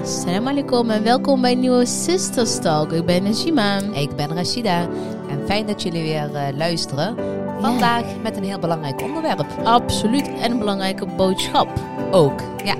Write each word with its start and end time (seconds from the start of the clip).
Assalamu 0.00 0.48
alaikum 0.48 0.90
en 0.90 1.02
welkom 1.02 1.40
bij 1.40 1.52
een 1.52 1.60
nieuwe 1.60 1.86
Sisters 1.86 2.58
Talk. 2.58 2.92
Ik 2.92 3.04
ben 3.06 3.22
Najima. 3.22 3.78
Ik 3.78 4.16
ben 4.16 4.34
Rashida 4.34 4.88
en 5.28 5.46
fijn 5.46 5.66
dat 5.66 5.82
jullie 5.82 6.02
weer 6.02 6.34
eh, 6.34 6.56
luisteren. 6.56 7.16
Vandaag 7.60 8.04
met 8.22 8.36
een 8.36 8.44
heel 8.44 8.58
belangrijk 8.58 9.02
onderwerp. 9.02 9.46
Absoluut. 9.64 10.28
En 10.28 10.50
een 10.50 10.58
belangrijke 10.58 11.06
boodschap. 11.06 11.68
Ook, 12.10 12.40
ja. 12.64 12.76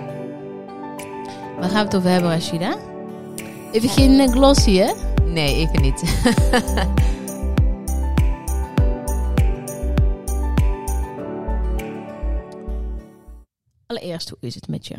Waar 1.59 1.71
gaan 1.71 1.79
we 1.79 1.85
het 1.85 1.97
over 1.97 2.11
hebben, 2.11 2.31
Rashida? 2.31 2.77
Even 3.73 3.89
geen 3.89 4.21
eh, 4.21 4.29
glossy, 4.29 4.77
hè? 4.77 4.93
Nee, 5.25 5.55
even 5.55 5.83
niet. 5.83 6.03
Allereerst, 13.87 14.29
hoe 14.29 14.39
is 14.41 14.55
het 14.55 14.69
met 14.69 14.87
je? 14.87 14.97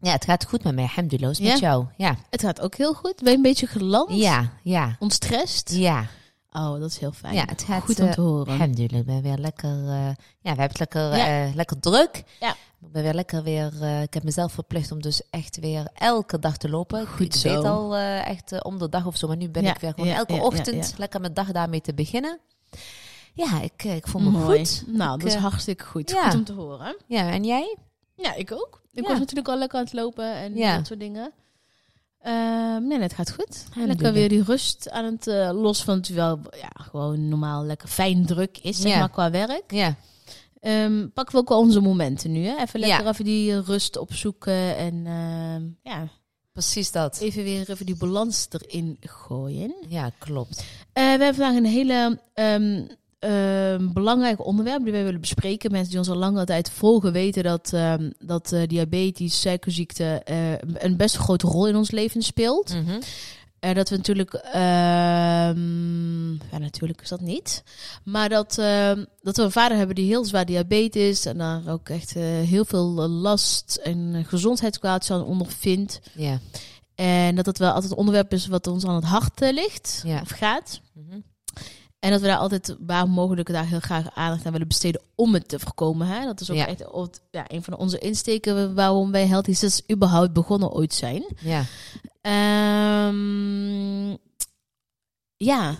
Ja, 0.00 0.12
het 0.12 0.24
gaat 0.24 0.44
goed 0.46 0.64
met 0.64 0.74
mij. 0.74 0.84
Alhamdulillah. 0.84 1.30
Is 1.30 1.38
met 1.40 1.58
jou? 1.58 1.84
Ja. 1.96 2.16
Het 2.30 2.40
gaat 2.42 2.60
ook 2.60 2.74
heel 2.74 2.94
goed. 2.94 3.14
Ben 3.16 3.30
je 3.30 3.36
een 3.36 3.42
beetje 3.42 3.66
geland? 3.66 4.10
Ja, 4.14 4.52
ja. 4.62 4.96
Ontstrest? 4.98 5.70
Ja, 5.74 6.06
Oh, 6.52 6.80
dat 6.80 6.90
is 6.90 6.98
heel 6.98 7.12
fijn. 7.12 7.34
ja 7.34 7.44
het 7.46 7.62
gaat 7.62 7.82
goed 7.82 8.00
om 8.00 8.06
eh, 8.06 8.12
te 8.12 8.20
horen. 8.20 8.52
Alhamdulillah. 8.52 8.98
Ik 9.00 9.06
ben 9.06 9.22
weer 9.22 9.36
lekker, 9.38 9.70
eh, 9.88 10.06
ja, 10.08 10.14
we 10.40 10.48
hebben 10.60 10.68
het 10.68 10.78
lekker, 10.78 11.16
Ja. 11.16 11.46
eh, 11.46 11.54
lekker 11.54 11.78
druk. 11.80 12.22
Ja. 12.40 12.50
Ik 12.80 12.92
ben 12.92 13.02
weer 13.02 13.14
lekker 13.14 13.42
weer, 13.42 13.72
eh, 13.82 14.02
ik 14.02 14.14
heb 14.14 14.22
mezelf 14.22 14.52
verplicht 14.52 14.92
om 14.92 15.02
dus 15.02 15.22
echt 15.30 15.56
weer 15.60 15.88
elke 15.94 16.38
dag 16.38 16.56
te 16.56 16.68
lopen. 16.68 17.06
Goed 17.06 17.20
ik 17.34 17.34
zo. 17.40 17.48
weet 17.54 17.64
al 17.64 17.96
eh, 17.96 18.26
echt 18.28 18.52
eh, 18.52 18.58
om 18.62 18.78
de 18.78 18.88
dag 18.88 19.06
of 19.06 19.16
zo, 19.16 19.26
maar 19.26 19.36
nu 19.36 19.48
ben 19.48 19.62
Ja, 19.62 19.74
ik 19.74 19.80
weer 19.80 19.92
gewoon 19.94 20.08
ja, 20.08 20.16
elke 20.16 20.32
ochtend 20.42 20.94
lekker 20.98 21.20
mijn 21.20 21.34
dag 21.34 21.52
daarmee 21.52 21.80
te 21.80 21.94
beginnen. 21.94 22.38
Ja, 23.34 23.60
ik, 23.60 23.84
eh, 23.84 23.96
ik 23.96 24.06
voel 24.06 24.20
me 24.22 24.30
Mooi. 24.30 24.58
goed. 24.58 24.84
Nou, 24.86 25.14
Ik, 25.14 25.20
dat 25.20 25.28
is 25.28 25.34
eh, 25.34 25.42
hartstikke 25.42 25.84
goed. 25.84 26.12
Goed 26.12 26.34
om 26.34 26.44
te 26.44 26.52
horen. 26.52 26.96
Ja, 27.06 27.30
en 27.30 27.44
jij? 27.44 27.76
Ja, 28.16 28.34
ik 28.34 28.52
ook. 28.52 28.82
Ik 28.92 29.02
Ja. 29.02 29.08
was 29.10 29.18
natuurlijk 29.18 29.48
al 29.48 29.58
lekker 29.58 29.78
aan 29.78 29.84
het 29.84 29.92
lopen 29.94 30.32
en 30.34 30.54
Ja. 30.56 30.76
dat 30.76 30.86
soort 30.86 31.00
dingen. 31.00 31.32
Ehm, 32.20 32.86
nee, 32.86 32.98
het 33.00 33.12
gaat 33.12 33.32
goed. 33.32 33.64
Lekker 33.74 34.12
weer 34.12 34.28
die 34.28 34.42
rust 34.42 34.90
aan 34.90 35.04
het 35.04 35.26
eh, 35.26 35.50
los 35.52 35.82
van 35.84 35.96
het 35.96 36.08
wel 36.08 36.40
ja, 36.60 36.70
gewoon 36.82 37.28
normaal 37.28 37.64
lekker 37.64 37.88
fijn 37.88 38.26
druk 38.26 38.58
is, 38.62 38.80
zeg 38.80 38.98
maar, 38.98 39.10
qua 39.10 39.30
werk. 39.30 39.72
Ja, 39.72 39.94
Ehm 40.60 41.08
pakken 41.14 41.34
we 41.34 41.40
ook 41.40 41.48
wel 41.48 41.58
onze 41.58 41.80
momenten 41.80 42.32
nu, 42.32 42.44
hè? 42.44 42.56
Even 42.62 42.80
lekker 42.80 43.06
even 43.06 43.24
die 43.24 43.60
rust 43.60 43.96
opzoeken 43.96 44.76
en 44.76 45.06
ehm, 45.06 45.92
ja, 45.94 46.08
precies 46.52 46.92
dat. 46.92 47.18
even 47.20 47.44
weer 47.44 47.70
even 47.70 47.86
die 47.86 47.96
balans 47.96 48.46
erin 48.50 48.96
gooien. 49.00 49.74
Ja, 49.88 50.10
klopt. 50.18 50.58
Eh, 50.58 50.64
we 50.92 51.08
hebben 51.08 51.34
vandaag 51.34 51.56
een 51.56 51.64
hele 51.64 52.20
ehm, 53.26 53.92
belangrijk 53.92 54.46
onderwerp 54.46 54.82
die 54.82 54.92
wij 54.92 55.04
willen 55.04 55.20
bespreken. 55.20 55.70
Mensen 55.70 55.90
die 55.90 55.98
ons 55.98 56.08
al 56.08 56.16
lange 56.16 56.44
tijd 56.44 56.70
volgen 56.70 57.12
weten 57.12 57.42
dat, 57.42 57.72
ehm, 57.72 58.10
dat 58.18 58.52
eh, 58.52 58.62
diabetes, 58.66 59.40
suikerziekte 59.40 60.20
eh, 60.24 60.52
een 60.74 60.96
best 60.96 61.16
grote 61.16 61.46
rol 61.46 61.68
in 61.68 61.76
ons 61.76 61.90
leven 61.90 62.22
speelt. 62.22 62.74
Mhm. 62.74 62.98
Eh, 63.66 63.74
dat 63.74 63.88
we 63.88 63.96
natuurlijk, 63.96 64.32
ehm, 64.32 66.32
ja 66.32 66.58
natuurlijk 66.58 67.00
is 67.00 67.08
dat 67.08 67.20
niet, 67.20 67.62
maar 68.04 68.28
dat, 68.28 68.54
dat 69.22 69.36
we 69.36 69.42
een 69.42 69.50
vader 69.50 69.76
hebben 69.76 69.94
die 69.94 70.06
heel 70.06 70.24
zwaar 70.24 70.44
diabetes 70.44 71.24
en 71.24 71.38
daar 71.38 71.68
ook 71.68 71.88
echt 71.88 72.16
eh, 72.16 72.22
heel 72.22 72.64
veel 72.64 73.08
last 73.08 73.80
en 73.82 74.24
gezondheidskwaaltjes 74.28 75.16
aan 75.16 75.24
ondervindt. 75.24 76.00
Ja. 76.14 76.38
En 76.94 77.34
dat 77.34 77.46
het 77.46 77.58
wel 77.58 77.72
altijd 77.72 77.92
een 77.92 77.98
onderwerp 77.98 78.32
is 78.32 78.46
wat 78.46 78.66
ons 78.66 78.84
aan 78.84 78.94
het 78.94 79.04
hart 79.04 79.40
ligt 79.40 80.04
of 80.22 80.28
gaat. 80.28 80.80
Mhm. 80.92 81.18
En 82.06 82.12
dat 82.12 82.20
we 82.20 82.26
daar 82.26 82.36
altijd 82.38 82.76
waar 82.80 83.08
mogelijk 83.08 83.48
daar 83.52 83.66
heel 83.66 83.80
graag 83.80 84.14
aandacht 84.14 84.46
aan 84.46 84.52
willen 84.52 84.68
besteden 84.68 85.00
om 85.14 85.34
het 85.34 85.48
te 85.48 85.58
voorkomen. 85.58 86.06
Hè? 86.06 86.24
Dat 86.24 86.40
is 86.40 86.50
ook 86.50 86.56
Ja. 86.56 86.66
echt 86.66 86.84
ja, 87.30 87.44
een 87.46 87.62
van 87.62 87.76
onze 87.76 87.98
insteken 87.98 88.74
waarom 88.74 89.10
wij 89.10 89.26
Healthy 89.26 89.52
Sisters 89.52 89.90
überhaupt 89.96 90.32
begonnen 90.32 90.72
ooit 90.72 90.94
zijn. 90.94 91.24
Ja. 91.40 91.64
Ehm, 92.20 94.16
ja, 95.36 95.76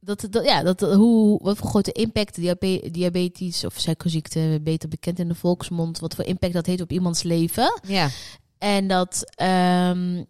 dat, 0.00 0.26
dat, 0.30 0.44
ja 0.44 0.62
dat, 0.62 0.80
hoe, 0.80 1.38
wat 1.42 1.56
voor 1.56 1.68
grote 1.68 1.92
impact 1.92 2.34
diabe- 2.34 2.90
diabetes 2.90 3.64
of 3.64 3.74
suikerziekte, 3.78 4.60
beter 4.62 4.88
bekend 4.88 5.18
in 5.18 5.28
de 5.28 5.34
volksmond, 5.34 5.98
wat 5.98 6.14
voor 6.14 6.24
impact 6.24 6.52
dat 6.52 6.66
heeft 6.66 6.80
op 6.82 6.90
iemands 6.92 7.22
leven. 7.22 7.80
Ja. 7.86 8.08
En 8.58 8.88
dat, 8.88 9.32
ehm, 9.34 10.24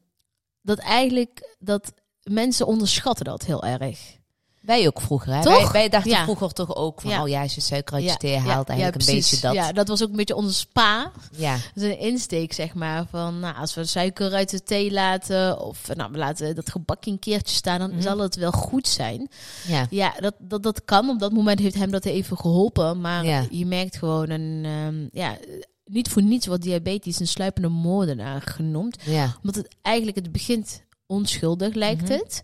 dat 0.63 0.79
eigenlijk, 0.79 1.57
dat 1.59 1.93
mensen 2.23 2.67
onderschatten 2.67 3.25
dat 3.25 3.45
heel 3.45 3.63
erg. 3.65 4.23
Wij 4.65 4.87
ook 4.87 5.01
vroeger, 5.01 5.35
hè? 5.35 5.43
Toch? 5.43 5.63
Wij, 5.63 5.73
wij 5.73 5.89
dachten 5.89 6.11
Ja. 6.11 6.23
vroeger 6.23 6.53
toch 6.53 6.75
ook 6.77 7.01
van, 7.01 7.11
Ja. 7.11 7.23
oh 7.23 7.29
ja, 7.29 7.43
als 7.43 7.55
je 7.55 7.61
suiker 7.61 7.95
uit 7.95 8.03
je 8.05 8.09
Ja, 8.11 8.17
thee 8.17 8.37
haalt, 8.39 8.69
eigenlijk 8.69 9.01
een 9.09 9.15
beetje 9.15 9.41
dat. 9.41 9.55
Ja, 9.55 9.73
dat 9.73 9.89
was 9.89 10.03
ook 10.03 10.09
een 10.11 10.17
beetje 10.17 10.35
onze 10.37 10.55
spa. 10.55 11.11
Ja. 11.37 11.57
Is 11.75 11.83
een 11.83 11.99
insteek, 11.99 12.53
zeg 12.53 12.75
maar. 12.75 13.07
Van, 13.11 13.41
nou, 13.41 13.57
als 13.57 13.75
we 13.75 13.85
suiker 13.85 14.33
uit 14.33 14.51
de 14.51 14.63
thee 14.63 14.91
laten, 14.93 15.61
of 15.61 15.95
nou, 15.95 16.13
we 16.13 16.19
laten 16.19 16.55
dat 16.55 16.71
gebakje 16.71 17.11
een 17.11 17.19
keertje 17.19 17.55
staan, 17.57 17.79
dan 17.79 17.91
Mhm. 17.91 18.01
zal 18.03 18.19
het 18.19 18.35
wel 18.37 18.53
goed 18.53 18.89
zijn. 18.89 19.29
Ja. 19.67 19.87
Ja, 19.91 20.15
dat, 20.21 20.35
dat, 20.39 20.63
dat 20.63 20.85
kan. 20.85 21.09
Op 21.09 21.19
dat 21.19 21.33
moment 21.33 21.59
heeft 21.59 21.75
hem 21.75 21.91
dat 21.91 22.05
even 22.05 22.37
geholpen. 22.39 23.01
Maar 23.01 23.25
je 23.51 23.67
merkt 23.67 23.97
gewoon 23.97 24.31
een, 24.31 24.65
ehm, 24.65 25.09
ja, 25.13 25.37
niet 25.85 26.09
voor 26.09 26.23
niets 26.23 26.47
wordt 26.47 26.63
diabetes 26.63 27.21
een 27.21 27.27
sluipende 27.27 27.69
moordenaar 27.69 28.43
genoemd. 28.43 28.97
Ja. 29.05 29.35
Omdat 29.37 29.55
het 29.55 29.75
eigenlijk, 29.83 30.17
het 30.17 30.33
begint 30.33 30.83
onschuldig, 31.07 31.75
lijkt 31.75 32.03
Mhm. 32.03 32.13
het. 32.13 32.43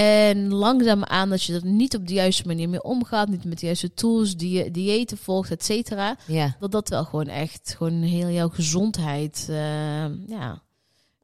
En 0.00 0.52
langzaamaan, 0.52 1.32
als 1.32 1.46
je 1.46 1.54
er 1.54 1.64
niet 1.66 1.96
op 1.96 2.06
de 2.06 2.14
juiste 2.14 2.46
manier 2.46 2.68
mee 2.68 2.82
omgaat, 2.82 3.28
niet 3.28 3.44
met 3.44 3.58
de 3.60 3.66
juiste 3.66 3.94
tools, 3.94 4.36
die, 4.36 4.70
diëten 4.70 5.18
volgt, 5.18 5.50
et 5.50 5.64
cetera, 5.64 6.16
Ja. 6.26 6.56
dat 6.60 6.72
dat 6.72 6.88
wel 6.88 7.04
gewoon 7.04 7.26
echt, 7.28 7.74
gewoon 7.76 8.02
heel 8.02 8.28
jouw 8.28 8.48
gezondheid, 8.48 9.46
eh, 9.48 10.26
ja, 10.28 10.60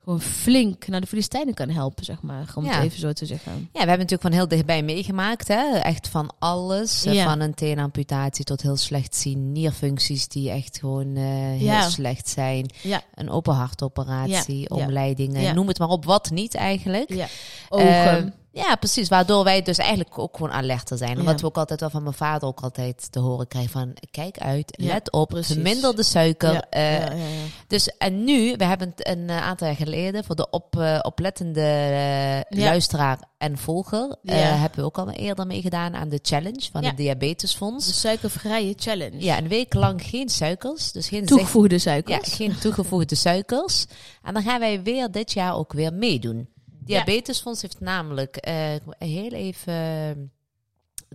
gewoon 0.03 0.21
flink 0.21 0.87
naar 0.89 1.01
de 1.01 1.07
Filistijnen 1.07 1.55
kan 1.55 1.69
helpen, 1.69 2.05
zeg 2.05 2.23
maar, 2.23 2.53
om 2.55 2.65
Ja. 2.65 2.73
het 2.75 2.85
even 2.85 2.99
zo 3.01 3.13
te 3.13 3.27
zeggen. 3.27 3.53
Ja, 3.53 3.69
we 3.73 3.79
hebben 3.79 3.97
natuurlijk 3.99 4.23
van 4.23 4.33
heel 4.33 4.49
dichtbij 4.49 4.83
meegemaakt, 4.83 5.49
hè? 5.49 5.77
Echt 5.77 6.09
van 6.09 6.31
alles. 6.39 7.05
Eh, 7.05 7.15
Ja. 7.15 7.25
Van 7.25 7.41
een 7.41 7.55
teenamputatie 7.55 8.45
tot 8.45 8.63
heel 8.63 8.77
slecht 8.77 9.15
zien. 9.17 9.53
Nierfuncties 9.53 10.29
die 10.29 10.51
echt 10.51 10.79
gewoon 10.79 11.17
eh, 11.17 11.23
heel 11.25 11.59
Ja. 11.67 11.89
slecht 11.89 12.29
zijn. 12.29 12.71
Ja, 12.83 13.03
Een 13.15 13.31
open 13.31 13.55
hartoperatie, 13.55 14.71
omleidingen. 14.71 15.55
Noem 15.55 15.69
het 15.69 15.79
maar 15.79 15.89
op, 15.89 16.05
wat 16.05 16.31
niet 16.31 16.55
eigenlijk. 16.55 17.15
ja. 17.15 17.27
Ogen. 17.69 18.35
Ja, 18.59 18.75
precies. 18.77 19.09
Waardoor 19.09 19.45
wij 19.45 19.63
dus 19.63 19.79
eigenlijk 19.79 20.19
ook 20.19 20.37
gewoon 20.37 20.53
alerter 20.53 20.97
zijn. 20.99 21.13
Ja. 21.15 21.19
Omdat 21.21 21.41
we 21.41 21.47
ook 21.47 21.57
altijd 21.57 21.81
wel 21.81 21.91
van 21.91 22.03
mijn 22.03 22.15
vader 22.15 22.49
ook 22.49 22.61
altijd 22.61 23.13
te 23.13 23.19
horen 23.19 23.49
krijgen 23.49 23.71
van... 23.71 23.97
Kijk 24.11 24.39
uit, 24.39 24.75
Ja, 24.81 24.93
let 24.93 25.13
op, 25.13 25.29
precies. 25.29 25.53
verminder 25.55 25.97
de 25.97 26.03
suiker. 26.03 26.53
ja, 26.53 26.67
eh, 26.71 26.93
ja, 26.93 26.99
ja, 26.99 27.13
ja. 27.15 27.45
Dus 27.67 27.89
en 27.99 28.25
nu, 28.25 28.55
we 28.57 28.65
hebben 28.65 28.89
het 28.97 29.07
een 29.09 29.29
eh, 29.31 29.43
aantal 29.43 29.67
jaar 29.67 29.77
geleden... 29.77 30.25
voor 30.25 30.37
de 30.37 30.51
op, 30.51 30.77
eh, 30.79 30.99
oplettende 31.03 32.45
luisteraar 32.49 33.19
en 33.39 33.59
volger... 33.59 34.17
Ja. 34.23 34.35
hebben 34.35 34.79
we 34.79 34.85
ook 34.85 34.99
al 34.99 35.11
eerder 35.11 35.47
meegedaan 35.47 35.95
aan 35.95 36.09
de 36.09 36.19
challenge 36.23 36.69
van 36.73 36.83
Ja. 36.83 36.89
het 36.89 36.97
Diabetesfonds. 36.97 37.87
De 37.87 37.93
suikervrije 37.93 38.75
challenge. 38.77 39.21
Ja, 39.25 39.39
een 39.39 39.49
week 39.49 39.75
lang 39.75 40.03
geen 40.05 40.29
suikers. 40.29 40.93
Dus 40.93 41.09
geen 41.09 41.27
Toegevoegde 41.27 41.75
ja, 41.75 41.81
suikers. 41.81 42.33
geen 42.33 42.59
toegevoegde 42.59 43.15
suikers. 43.15 43.87
En 44.23 44.35
dan 44.35 44.43
gaan 44.43 44.61
wij 44.61 44.83
weer 44.83 45.11
dit 45.11 45.33
jaar 45.33 45.57
ook 45.57 45.73
weer 45.73 45.93
meedoen. 45.93 46.49
Diabetesfonds 46.89 47.63
heeft 47.63 47.81
namelijk 47.81 48.37
eh, 48.37 48.75
heel 48.99 49.31
even 49.33 50.33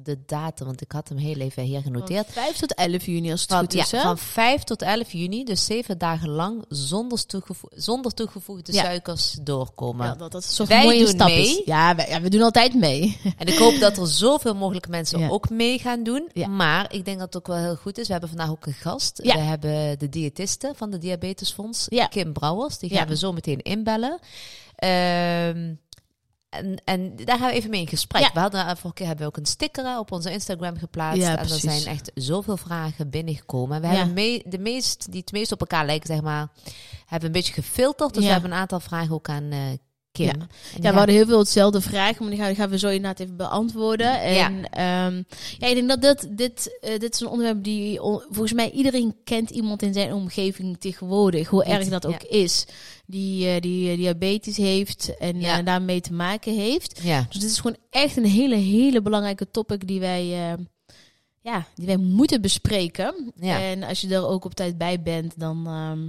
de 0.03 0.17
datum, 0.25 0.65
want 0.65 0.81
ik 0.81 0.91
had 0.91 1.09
hem 1.09 1.17
heel 1.17 1.35
even 1.37 1.63
hier 1.63 1.81
genoteerd. 1.81 2.25
Van 2.25 2.43
5 2.43 2.57
tot 2.57 2.73
11 2.73 3.05
juni 3.05 3.31
als 3.31 3.41
het 3.41 3.49
Van, 3.51 3.59
goed 3.59 3.73
ja, 3.73 3.81
is, 3.83 3.91
hè? 3.91 4.01
van 4.01 4.17
5 4.17 4.63
tot 4.63 4.81
11 4.81 5.11
juni, 5.11 5.43
dus 5.43 5.65
zeven 5.65 5.97
dagen 5.97 6.29
lang 6.29 6.65
zonder, 6.69 7.25
toegevo- 7.25 7.67
zonder 7.75 8.13
toegevoegde 8.13 8.73
Ja. 8.73 8.83
suikers 8.83 9.37
doorkomen. 9.41 10.05
Ja, 10.05 10.15
dat, 10.15 10.31
dat 10.31 10.43
is 10.43 10.55
zo'n 10.55 10.67
Wij 10.67 10.83
mooie 10.83 10.99
doen 10.99 11.07
stap 11.07 11.27
mee. 11.27 11.41
is. 11.47 11.61
Ja, 11.65 11.95
wij, 11.95 12.07
ja, 12.09 12.21
we 12.21 12.29
doen 12.29 12.41
altijd 12.41 12.73
mee. 12.73 13.17
En 13.37 13.47
ik 13.47 13.57
hoop 13.57 13.79
dat 13.79 13.97
er 13.97 14.07
zoveel 14.07 14.55
mogelijk 14.55 14.87
mensen 14.87 15.19
Ja. 15.19 15.29
ook 15.29 15.49
mee 15.49 15.79
gaan 15.79 16.03
doen. 16.03 16.29
Ja. 16.33 16.47
Maar 16.47 16.93
ik 16.93 17.05
denk 17.05 17.17
dat 17.19 17.33
het 17.33 17.37
ook 17.37 17.47
wel 17.47 17.63
heel 17.63 17.75
goed 17.75 17.97
is. 17.97 18.05
We 18.05 18.11
hebben 18.11 18.29
vandaag 18.29 18.49
ook 18.49 18.65
een 18.65 18.73
gast. 18.73 19.19
Ja. 19.23 19.33
We 19.33 19.39
hebben 19.41 19.99
de 19.99 20.09
diëtiste 20.09 20.71
van 20.75 20.89
de 20.89 20.97
Diabetesfonds, 20.97 21.85
Ja. 21.89 22.05
Kim 22.07 22.33
Brouwers. 22.33 22.77
Die 22.77 22.91
Ja. 22.93 22.97
gaan 22.99 23.07
we 23.07 23.17
zo 23.17 23.31
meteen 23.31 23.61
inbellen. 23.61 24.19
Ehm, 24.75 25.73
en, 26.53 26.81
en 26.83 27.15
daar 27.15 27.37
gaan 27.37 27.47
we 27.49 27.53
even 27.53 27.69
mee 27.69 27.81
in 27.81 27.87
gesprek. 27.87 28.21
Ja. 28.21 28.29
We 28.33 28.39
hadden 28.39 28.59
eh, 28.61 28.67
vorige 28.67 28.93
keer 28.93 29.07
hebben 29.07 29.25
we 29.25 29.31
ook 29.31 29.37
een 29.37 29.45
sticker 29.45 29.85
eh, 29.85 29.97
op 29.97 30.11
onze 30.11 30.31
Instagram 30.31 30.77
geplaatst. 30.77 31.21
Ja, 31.21 31.31
en 31.37 31.37
er 31.39 31.59
zijn 31.59 31.85
echt 31.85 32.11
zoveel 32.15 32.57
vragen 32.57 33.09
binnengekomen. 33.09 33.81
We 33.81 33.87
Ja. 33.87 33.93
hebben 33.93 34.13
mee, 34.13 34.43
de 34.45 34.59
meest, 34.59 35.11
die 35.11 35.19
het 35.21 35.31
meest 35.31 35.51
op 35.51 35.59
elkaar 35.59 35.85
lijken, 35.85 36.07
zeg 36.07 36.21
maar, 36.21 36.47
hebben 37.05 37.27
een 37.27 37.35
beetje 37.35 37.53
gefilterd. 37.53 38.13
Dus 38.13 38.23
we 38.25 38.31
hebben 38.31 38.51
een 38.51 38.57
aantal 38.57 38.79
vragen 38.79 39.13
ook 39.15 39.29
aan 39.29 39.51
eh, 39.51 39.59
Kim. 40.13 40.25
Ja. 40.25 40.47
Ja, 40.81 40.91
we 40.91 40.97
hadden 40.97 41.15
heel 41.15 41.25
veel 41.25 41.39
hetzelfde 41.39 41.81
vragen, 41.81 42.21
maar 42.21 42.29
die 42.29 42.39
gaan, 42.39 42.47
die 42.47 42.55
gaan 42.57 42.69
we 42.69 42.77
zo 42.77 42.87
inderdaad 42.87 43.19
even 43.19 43.37
beantwoorden. 43.37 44.21
En 44.21 44.33
ja, 44.33 44.49
ja 45.57 45.67
ik 45.67 45.75
denk 45.75 45.87
dat 45.89 46.01
dit, 46.01 46.37
dit, 46.37 46.77
eh, 46.81 46.99
dit 46.99 47.13
is 47.13 47.19
een 47.19 47.27
onderwerp 47.27 47.63
die 47.63 47.99
volgens 47.99 48.53
mij 48.53 48.71
iedereen 48.71 49.15
kent 49.23 49.49
iemand 49.49 49.81
in 49.81 49.93
zijn 49.93 50.13
omgeving 50.13 50.77
tegenwoordig, 50.79 51.47
hoe 51.47 51.63
erg 51.63 51.87
dat 51.87 52.05
ook 52.05 52.23
is, 52.23 52.65
die, 53.05 53.47
eh, 53.47 53.61
die 53.61 53.91
eh, 53.91 53.97
diabetes 53.97 54.57
heeft 54.57 55.17
en 55.17 55.39
Ja. 55.39 55.61
daarmee 55.61 56.01
te 56.01 56.13
maken 56.13 56.53
heeft. 56.53 56.99
ja. 57.03 57.25
Dus 57.29 57.39
dit 57.39 57.49
is 57.49 57.59
gewoon 57.59 57.77
echt 57.89 58.17
een 58.17 58.25
hele, 58.25 58.55
hele 58.55 59.01
belangrijke 59.01 59.51
topic 59.51 59.87
die 59.87 59.99
wij, 59.99 60.21
eh, 60.51 60.53
ja, 61.41 61.65
die 61.75 61.85
wij 61.85 61.97
moeten 61.97 62.41
bespreken. 62.41 63.33
Ja. 63.35 63.59
En 63.61 63.83
als 63.83 64.01
je 64.01 64.15
er 64.15 64.27
ook 64.27 64.45
op 64.45 64.53
tijd 64.53 64.77
bij 64.77 65.01
bent, 65.01 65.39
dan 65.39 65.67
ehm, 65.67 65.99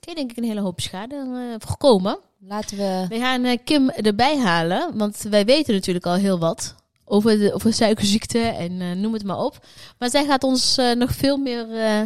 kun 0.00 0.12
je 0.12 0.14
denk 0.14 0.30
ik 0.30 0.36
een 0.36 0.44
hele 0.44 0.60
hoop 0.60 0.80
schade 0.80 1.56
voorkomen. 1.58 2.18
Laten 2.48 2.76
we... 2.76 3.06
We 3.08 3.18
gaan 3.18 3.44
eh, 3.44 3.58
Kim 3.64 3.90
erbij 3.90 4.38
halen, 4.38 4.96
want 4.98 5.26
wij 5.30 5.44
weten 5.44 5.74
natuurlijk 5.74 6.06
al 6.06 6.14
heel 6.14 6.38
wat 6.38 6.74
over, 7.04 7.38
de, 7.38 7.54
over 7.54 7.72
suikerziekte 7.72 8.38
en 8.38 8.80
eh, 8.80 8.92
noem 8.92 9.12
het 9.12 9.24
maar 9.24 9.38
op. 9.38 9.58
Maar 9.98 10.10
zij 10.10 10.24
gaat 10.24 10.42
ons 10.44 10.76
eh, 10.78 10.92
nog 10.92 11.12
veel 11.12 11.36
meer 11.36 11.70
eh, 11.74 12.00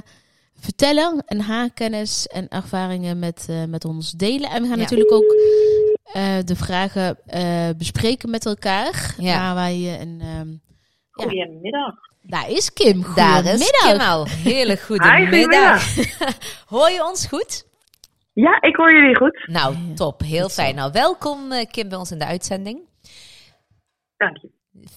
vertellen 0.61 1.23
en 1.27 1.41
haar 1.41 1.71
kennis 1.71 2.27
en 2.27 2.49
ervaringen 2.49 3.19
met, 3.19 3.47
eh, 3.49 3.65
met 3.65 3.85
ons 3.85 4.11
delen. 4.13 4.51
En 4.51 4.63
we 4.63 4.69
gaan 4.69 4.77
Ja. 4.77 4.83
natuurlijk 4.83 5.13
ook 5.13 5.35
eh, 6.13 6.37
de 6.45 6.57
vragen 6.57 7.19
eh, 7.27 7.69
bespreken 7.77 8.31
met 8.31 8.47
elkaar. 8.47 9.15
Ja. 9.19 9.39
Waar 9.41 9.55
wij 9.55 10.01
een... 10.01 10.19
ehm, 10.21 10.49
Ja. 10.49 11.25
Goedemiddag. 11.25 11.95
daar 12.23 12.51
is 12.51 12.73
Kim. 12.73 13.07
Daar 13.15 13.45
is 13.45 13.51
Goedemiddag. 13.51 13.91
Kim 13.93 14.01
al. 14.01 14.27
Hele 14.29 14.77
goede 14.77 15.15
Hi, 15.17 15.27
middag. 15.27 15.83
Hoor 16.67 16.91
je 16.91 17.05
ons 17.07 17.27
goed? 17.27 17.67
Ja, 18.45 18.61
ik 18.61 18.77
hoor 18.77 18.93
jullie 18.93 19.17
goed. 19.17 19.47
Nou, 19.47 19.75
top. 19.95 20.21
Heel 20.21 20.49
fijn. 20.49 20.75
Nou, 20.75 20.93
welkom 20.93 21.53
eh, 21.53 21.67
Kim 21.71 21.89
bij 21.89 21.99
ons 21.99 22.13
in 22.13 22.19
de 22.19 22.27
uitzending. 22.27 22.79
Dank 24.17 24.37
je. 24.37 24.51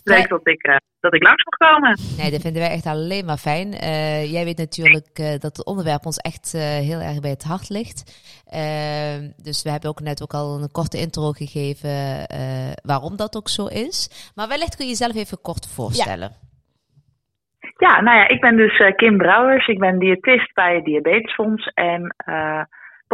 Leuk 0.03 0.29
dat 0.29 0.47
ik, 0.47 0.63
eh, 0.63 0.75
dat 0.99 1.13
ik 1.13 1.23
langs 1.23 1.43
mag 1.43 1.71
komen. 1.71 1.97
Nee, 2.17 2.31
dat 2.31 2.41
vinden 2.41 2.61
wij 2.61 2.71
echt 2.71 2.85
alleen 2.85 3.25
maar 3.25 3.37
fijn. 3.37 3.73
Eh, 3.73 4.31
jij 4.31 4.43
weet 4.43 4.57
natuurlijk 4.57 5.09
eh, 5.13 5.29
dat 5.31 5.57
het 5.57 5.65
onderwerp 5.65 6.05
ons 6.05 6.17
echt 6.17 6.53
eh, 6.53 6.61
heel 6.61 6.99
erg 6.99 7.19
bij 7.19 7.29
het 7.29 7.43
hart 7.43 7.69
ligt. 7.69 7.99
Dus 9.43 9.63
we 9.63 9.69
hebben 9.69 9.89
ook 9.89 9.99
net 9.99 10.21
ook 10.23 10.33
al 10.33 10.61
een 10.61 10.71
korte 10.71 10.97
intro 10.97 11.31
gegeven 11.31 12.27
eh, 12.27 12.71
waarom 12.83 13.15
dat 13.17 13.35
ook 13.35 13.47
zo 13.49 13.65
is. 13.65 14.31
Maar 14.35 14.47
wellicht 14.47 14.75
kun 14.75 14.85
je 14.85 14.91
jezelf 14.91 15.15
even 15.15 15.41
kort 15.41 15.67
voorstellen. 15.75 16.31
Ja, 17.77 18.01
nou 18.01 18.17
ja, 18.17 18.27
ik 18.27 18.41
ben 18.41 18.55
dus 18.57 18.79
eh, 18.79 18.95
Kim 18.95 19.17
Brouwers. 19.17 19.67
Ik 19.67 19.79
ben 19.79 19.99
diëtist 19.99 20.53
bij 20.53 20.75
het 20.75 20.85
Diabetesfonds 20.85 21.67
en 21.73 22.15
eh 22.17 22.63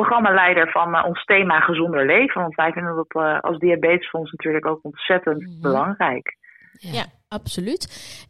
programmaleider 0.01 0.71
van 0.71 0.95
eh, 0.95 1.05
ons 1.05 1.23
thema 1.25 1.59
Gezonder 1.59 2.05
Leven. 2.05 2.41
Want 2.41 2.55
wij 2.55 2.71
vinden 2.71 2.95
dat 2.95 3.23
eh, 3.23 3.39
als 3.39 3.57
Diabetesfonds 3.59 4.31
natuurlijk 4.31 4.65
ook 4.65 4.79
ontzettend 4.81 5.41
Mhm. 5.41 5.61
belangrijk. 5.61 6.37
Ja, 6.79 7.05
absoluut. 7.27 7.83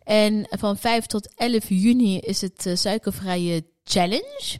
En 0.04 0.48
van 0.50 0.78
5 0.78 1.06
tot 1.06 1.34
11 1.36 1.66
juni 1.70 2.20
is 2.20 2.42
het 2.42 2.66
eh, 2.66 2.74
suikervrije 2.74 3.64
challenge. 3.84 4.60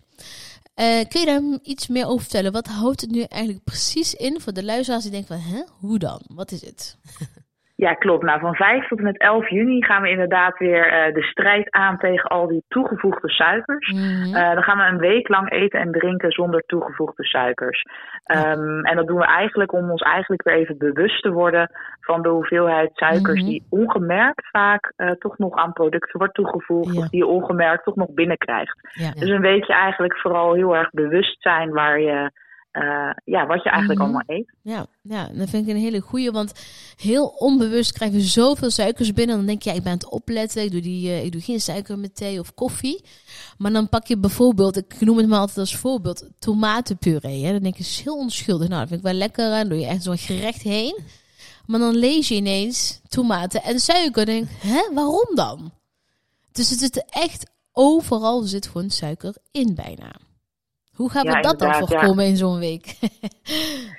Eh, 0.74 1.08
kun 1.10 1.20
je 1.20 1.26
daar 1.26 1.42
iets 1.64 1.88
meer 1.88 2.06
over 2.08 2.22
vertellen? 2.22 2.52
Wat 2.52 2.68
houdt 2.68 3.02
het 3.02 3.12
nu 3.12 3.22
eigenlijk 3.22 3.64
precies 3.64 4.14
in 4.14 4.42
voor 4.42 4.54
de 4.54 4.64
luisteraars 4.64 5.04
die 5.04 5.12
denken 5.12 5.42
van, 5.42 5.54
hè, 5.54 5.62
hoe 5.80 6.00
dan? 6.00 6.22
Wat 6.34 6.52
is 6.52 6.66
het? 6.66 6.98
Ja, 7.78 7.94
klopt. 7.94 8.24
Nou, 8.24 8.40
van 8.40 8.56
5 8.56 8.88
tot 8.88 8.98
en 8.98 9.04
met 9.04 9.18
11 9.18 9.50
juni 9.50 9.84
gaan 9.86 10.02
we 10.02 10.10
inderdaad 10.10 10.58
weer 10.58 10.88
eh, 10.92 11.14
de 11.14 11.22
strijd 11.24 11.72
aan 11.72 11.98
tegen 11.98 12.30
al 12.30 12.48
die 12.48 12.64
toegevoegde 12.68 13.30
suikers. 13.30 13.92
Mhm. 13.92 14.36
Eh, 14.36 14.54
dan 14.54 14.64
gaan 14.64 14.78
we 14.78 14.84
een 14.84 14.98
week 15.10 15.28
lang 15.28 15.52
eten 15.52 15.80
en 15.80 15.92
drinken 15.92 16.32
zonder 16.32 16.64
toegevoegde 16.66 17.24
suikers. 17.24 17.84
Ehm, 18.24 18.80
en 18.80 18.96
dat 18.96 19.08
doen 19.08 19.18
we 19.18 19.26
eigenlijk 19.26 19.74
om 19.74 19.92
ons 19.92 20.02
eigenlijk 20.02 20.44
weer 20.44 20.56
even 20.56 20.78
bewust 20.78 21.22
te 21.22 21.32
worden 21.32 21.70
van 22.02 22.22
de 22.22 22.30
hoeveelheid 22.30 22.90
suikers 22.94 23.42
Mhm. 23.42 23.50
die 23.50 23.66
ongemerkt 23.70 24.48
vaak 24.52 24.94
eh, 24.96 25.12
toch 25.12 25.38
nog 25.38 25.56
aan 25.56 25.74
producten 25.74 26.20
wordt 26.20 26.34
toegevoegd. 26.34 26.94
Ja. 26.94 27.00
Of 27.00 27.10
die 27.10 27.20
je 27.20 27.28
ongemerkt 27.28 27.84
toch 27.84 27.96
nog 27.96 28.14
binnenkrijgt. 28.14 28.90
ja. 28.94 29.12
Dus 29.12 29.30
een 29.30 29.42
weekje 29.42 29.74
eigenlijk 29.74 30.18
vooral 30.18 30.54
heel 30.54 30.76
erg 30.76 30.90
bewust 30.92 31.42
zijn 31.42 31.70
waar 31.72 32.00
je, 32.00 32.32
eh, 32.82 33.10
ja, 33.26 33.46
wat 33.48 33.64
je 33.64 33.70
eigenlijk 33.70 34.00
Mhm. 34.00 34.10
allemaal 34.10 34.38
eet. 34.38 34.54
Ja, 34.62 34.86
ja, 35.02 35.30
dat 35.34 35.50
vind 35.50 35.68
ik 35.68 35.74
een 35.76 35.82
hele 35.82 36.00
goeie, 36.00 36.32
want 36.32 36.52
heel 36.96 37.26
onbewust 37.28 37.92
krijgen 37.92 38.18
we 38.18 38.24
zoveel 38.24 38.70
suikers 38.70 39.14
binnen. 39.14 39.36
Dan 39.36 39.46
denk 39.46 39.62
je, 39.62 39.70
ja, 39.70 39.76
ik 39.76 39.84
ben 39.84 39.92
aan 39.92 39.98
het 39.98 40.10
opletten, 40.10 40.64
ik 40.64 40.72
doe, 40.72 40.82
die, 40.82 41.10
eh, 41.10 41.24
ik 41.26 41.32
doe 41.32 41.42
geen 41.42 41.62
suiker 41.62 42.00
met 42.00 42.16
thee 42.16 42.40
of 42.40 42.54
koffie. 42.54 43.04
Maar 43.58 43.72
dan 43.72 43.90
pak 43.90 44.08
je 44.08 44.18
bijvoorbeeld, 44.18 44.78
ik 44.78 45.00
noem 45.00 45.18
het 45.18 45.28
maar 45.28 45.40
altijd 45.40 45.58
als 45.58 45.76
voorbeeld, 45.76 46.30
tomatenpuree. 46.40 47.44
Hè. 47.46 47.52
Dan 47.52 47.62
denk 47.64 47.76
je, 47.76 47.84
is 47.84 48.02
heel 48.04 48.18
onschuldig. 48.18 48.68
Nou, 48.68 48.80
dat 48.80 48.88
vind 48.90 49.00
ik 49.00 49.06
wel 49.08 49.16
lekker, 49.18 49.50
dan 49.50 49.68
doe 49.70 49.80
je 49.80 49.86
echt 49.86 50.04
zo'n 50.04 50.18
gerecht 50.18 50.62
heen. 50.62 51.00
Maar 51.66 51.80
dan 51.80 51.96
lees 51.96 52.28
je 52.28 52.36
ineens 52.36 53.02
tomaten 53.08 53.64
en 53.64 53.80
suiker. 53.80 54.26
Dan 54.26 54.36
denk 54.36 54.50
ik, 54.50 54.56
hè, 54.62 54.94
waarom 54.94 55.36
dan? 55.36 55.72
Dus 56.52 56.70
het 56.70 56.80
zit 56.80 57.06
echt 57.10 57.52
overal 57.72 58.42
zit 58.42 58.68
gewoon 58.68 58.90
suiker 58.90 59.36
in 59.52 59.76
bijna. 59.76 60.12
Hoe 60.98 61.12
gaan 61.12 61.26
we 61.26 61.32
Ja, 61.32 61.42
dat 61.42 61.60
dan 61.60 61.68
inderdaad, 61.68 61.90
ja. 61.92 61.98
voorkomen 62.00 62.26
in 62.26 62.36
zo'n 62.36 62.60
week? 62.60 62.86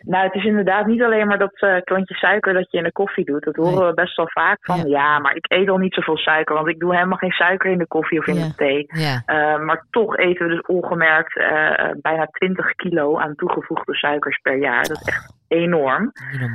Nou, 0.02 0.24
het 0.24 0.34
is 0.34 0.44
inderdaad 0.44 0.86
niet 0.86 1.02
alleen 1.02 1.26
maar 1.26 1.38
dat 1.38 1.52
eh, 1.60 1.76
klontje 1.84 2.14
suiker 2.14 2.52
dat 2.54 2.70
je 2.70 2.78
in 2.78 2.84
de 2.84 2.92
koffie 2.92 3.24
doet. 3.24 3.44
Dat 3.44 3.56
horen 3.56 3.78
Nee. 3.78 3.86
we 3.88 3.94
best 3.94 4.16
wel 4.16 4.28
vaak 4.28 4.58
van. 4.60 4.76
Ja. 4.78 4.84
Ja. 4.86 5.18
maar 5.18 5.36
ik 5.36 5.44
eet 5.52 5.68
al 5.68 5.76
niet 5.76 5.94
zoveel 5.94 6.16
suiker, 6.16 6.54
want 6.54 6.68
ik 6.68 6.78
doe 6.78 6.94
helemaal 6.94 7.18
geen 7.18 7.30
suiker 7.30 7.70
in 7.70 7.78
de 7.78 7.86
koffie 7.86 8.18
of 8.18 8.26
in 8.26 8.34
de 8.34 8.54
thee. 8.54 8.86
Eh, 8.86 9.58
maar 9.58 9.86
toch 9.90 10.16
eten 10.16 10.46
we 10.46 10.52
dus 10.54 10.66
ongemerkt 10.66 11.36
eh, 11.38 11.90
bijna 12.00 12.26
20 12.30 12.74
kilo 12.74 13.18
aan 13.18 13.34
toegevoegde 13.34 13.94
suikers 13.94 14.38
per 14.42 14.56
jaar. 14.58 14.82
Dat 14.82 15.00
is 15.00 15.06
echt 15.06 15.36
enorm. 15.48 16.12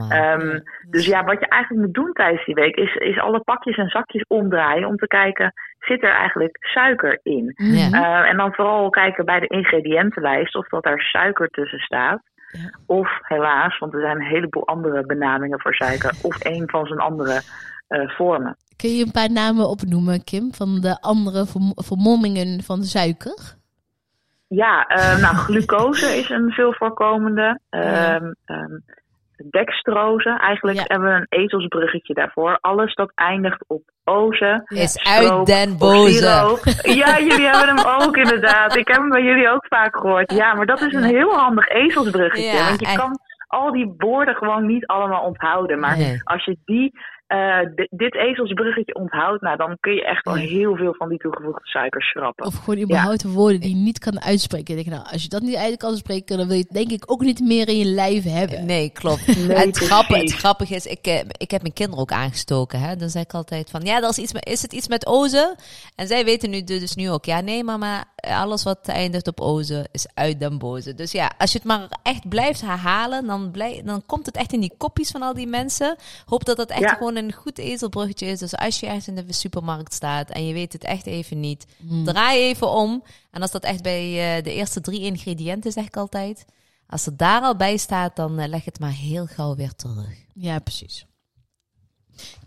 Ehm, 0.10 0.60
dus 0.90 1.06
ja, 1.06 1.24
wat 1.24 1.40
je 1.40 1.48
eigenlijk 1.48 1.86
moet 1.86 1.94
doen 1.94 2.14
tijdens 2.14 2.46
die 2.46 2.56
week 2.56 2.76
is, 2.76 2.96
is 2.96 3.20
alle 3.20 3.40
pakjes 3.40 3.78
en 3.78 3.90
zakjes 3.90 4.26
omdraaien 4.28 4.88
om 4.88 4.96
te 4.98 5.08
kijken, 5.08 5.54
zit 5.80 6.04
er 6.04 6.14
eigenlijk 6.14 6.58
suiker 6.60 7.20
in? 7.24 7.54
Ja. 7.56 7.88
Mhm. 7.88 7.96
Eh, 7.96 8.30
en 8.30 8.38
dan 8.38 8.54
vooral 8.54 8.90
kijken 8.90 9.26
bij 9.26 9.40
de 9.40 9.48
ingrediëntenlijst 9.48 10.56
of 10.56 10.68
dat 10.68 10.86
er 10.86 11.02
suiker 11.02 11.48
tussen 11.48 11.80
staat. 11.80 12.22
Ja. 12.52 12.80
Of 12.86 13.20
helaas, 13.22 13.78
want 13.78 13.94
er 13.94 14.02
zijn 14.02 14.16
een 14.16 14.28
heleboel 14.28 14.68
andere 14.68 15.06
benamingen 15.06 15.62
voor 15.62 15.74
suiker. 15.74 16.14
of 16.30 16.46
een 16.46 16.70
van 16.70 16.86
zijn 16.86 17.00
andere 17.00 17.42
eh, 17.88 18.10
vormen. 18.10 18.58
Kun 18.76 18.90
je 18.90 19.06
een 19.06 19.12
paar 19.12 19.32
namen 19.32 19.70
opnoemen, 19.70 20.24
Kim, 20.24 20.54
van 20.54 20.80
de 20.82 21.02
andere 21.02 21.46
verm- 21.46 21.74
vermommingen 21.76 22.64
van 22.64 22.80
de 22.80 22.86
suiker? 22.86 23.62
Ja, 24.56 24.86
eh, 24.88 25.18
nou, 25.22 25.36
glucose 25.36 26.06
is 26.18 26.30
een 26.30 26.52
veel 26.52 26.74
voorkomende. 26.74 27.60
Ehm 27.70 28.32
ehm, 28.46 28.78
dextrose, 29.50 30.30
eigenlijk 30.40 30.78
Ja. 30.78 30.84
hebben 30.88 31.08
we 31.10 31.16
een 31.16 31.42
ezelsbruggetje 31.44 32.14
daarvoor. 32.14 32.58
Alles 32.62 32.96
dat 32.96 33.12
eindigt 33.16 33.64
op 33.68 33.82
oze. 34.04 34.62
is 34.68 34.92
stroop 34.92 35.38
uit 35.38 35.46
den 35.48 35.78
boze. 35.78 36.58
Ja, 36.84 37.20
jullie 37.20 37.48
hebben 37.48 37.76
hem 37.76 37.86
ook 38.02 38.18
inderdaad. 38.18 38.76
Ik 38.76 38.88
heb 38.88 38.98
hem 38.98 39.10
bij 39.10 39.24
jullie 39.24 39.50
ook 39.50 39.66
vaak 39.68 39.98
gehoord. 39.98 40.32
Ja, 40.32 40.54
maar 40.54 40.66
dat 40.66 40.82
is 40.82 40.94
een 40.94 41.04
heel 41.04 41.34
handig 41.34 41.68
ezelsbruggetje. 41.68 42.52
Ja, 42.58 42.68
want 42.68 42.80
je 42.80 42.96
kan 42.98 43.20
al 43.48 43.72
die 43.72 43.94
woorden 43.98 44.36
gewoon 44.36 44.66
niet 44.66 44.86
allemaal 44.86 45.22
onthouden. 45.24 45.80
Maar 45.80 45.98
Nee. 45.98 46.22
als 46.24 46.46
je 46.46 46.58
die, 46.66 46.92
eh, 47.34 47.70
di- 47.76 47.88
dit 47.90 48.16
ezelsbruggetje 48.16 48.96
onthoudt, 48.96 49.42
nou, 49.42 49.58
dan 49.58 49.78
kun 49.80 49.94
je 49.94 50.06
echt 50.06 50.26
wel 50.26 50.36
heel 50.36 50.76
veel 50.76 50.94
van 50.94 51.10
die 51.10 51.18
toegevoegde 51.18 51.68
suikers 51.68 52.08
schrappen. 52.10 52.46
Of 52.46 52.56
gewoon 52.56 52.84
überhaupt 52.84 53.24
woorden 53.24 53.60
die 53.62 53.70
je 53.70 53.76
niet 53.76 54.00
kan 54.00 54.22
uitspreken. 54.22 54.78
Ik 54.78 54.84
denk, 54.84 54.96
nou, 54.98 55.12
als 55.12 55.24
je 55.24 55.30
dat 55.30 55.42
niet 55.42 55.56
uit 55.56 55.78
kan 55.78 55.96
spreken, 55.96 56.38
dan 56.38 56.48
wil 56.48 56.56
je 56.56 56.64
het 56.68 56.74
denk 56.74 56.92
ik 56.92 57.12
ook 57.12 57.22
niet 57.22 57.40
meer 57.40 57.68
in 57.68 57.78
je 57.78 57.86
lijf 57.86 58.24
hebben. 58.24 58.66
Nee, 58.66 58.90
klopt. 58.92 59.28
Nee, 59.48 59.58
het, 59.58 59.78
grappige, 59.78 60.20
het 60.20 60.34
grappige 60.34 60.76
is, 60.76 60.86
ik, 60.86 61.06
eh, 61.08 61.20
ik 61.38 61.52
heb 61.52 61.62
mijn 61.62 61.74
kinderen 61.74 62.02
ook 62.02 62.12
aangestoken. 62.12 62.80
Hè? 62.80 62.96
Dan 62.96 63.10
zeg 63.10 63.24
ik 63.24 63.34
altijd 63.34 63.70
van, 63.70 63.82
ja, 63.82 64.00
dat 64.00 64.12
is, 64.12 64.18
iets 64.18 64.34
met, 64.34 64.46
is 64.48 64.62
het 64.62 64.74
iets 64.74 64.88
met 64.88 65.08
ozen? 65.08 65.56
En 65.96 66.08
zij 66.08 66.26
weten 66.26 66.50
nu 66.50 66.64
dus 66.64 66.96
nu 66.96 67.10
ook, 67.10 67.26
ja, 67.26 67.42
nee 67.42 67.64
mama, 67.64 68.04
alles 68.28 68.64
wat 68.64 68.88
eindigt 68.88 69.28
op 69.28 69.42
ozen 69.42 69.88
is 69.92 70.06
uit 70.14 70.40
den 70.40 70.58
boze. 70.58 70.94
Dus 70.94 71.12
ja, 71.12 71.32
als 71.38 71.52
je 71.52 71.58
het 71.58 71.68
maar 71.68 71.88
echt 72.04 72.30
blijft 72.30 72.62
herhalen, 72.62 73.26
dan, 73.26 73.52
blij, 73.52 73.82
dan 73.86 74.04
komt 74.06 74.26
het 74.26 74.36
echt 74.38 74.54
in 74.54 74.60
die 74.60 74.74
kopjes 74.78 75.10
van 75.12 75.22
al 75.22 75.34
die 75.34 75.48
mensen. 75.48 75.96
Hoop 76.26 76.46
dat 76.46 76.58
het 76.58 76.70
echt 76.70 76.82
Ja. 76.82 76.94
gewoon 76.94 77.16
een 77.16 77.34
goed 77.34 77.58
ezelbruggetje 77.58 78.26
is. 78.26 78.40
Dus 78.40 78.56
als 78.56 78.80
je 78.80 78.86
ergens 78.86 79.08
in 79.08 79.16
de 79.16 79.34
supermarkt 79.34 79.94
staat 79.94 80.30
en 80.30 80.46
je 80.48 80.54
weet 80.54 80.74
het 80.74 80.84
echt 80.84 81.06
even 81.06 81.40
niet, 81.40 81.66
Hmm. 81.88 82.04
draai 82.06 82.42
even 82.42 82.70
om. 82.70 83.04
En 83.32 83.42
als 83.42 83.52
dat 83.52 83.64
echt 83.64 83.84
bij 83.84 84.38
eh, 84.38 84.44
de 84.44 84.54
eerste 84.54 84.82
drie 84.82 85.02
ingrediënten, 85.02 85.72
zeg 85.72 85.86
ik 85.86 85.98
altijd. 85.98 86.46
Als 86.88 87.06
het 87.06 87.18
daar 87.18 87.42
al 87.42 87.56
bij 87.56 87.78
staat, 87.78 88.16
dan 88.16 88.40
eh, 88.40 88.48
leg 88.48 88.66
het 88.66 88.80
maar 88.80 88.92
heel 88.92 89.26
gauw 89.26 89.56
weer 89.56 89.76
terug. 89.76 90.16
Ja, 90.34 90.60
precies. 90.60 91.06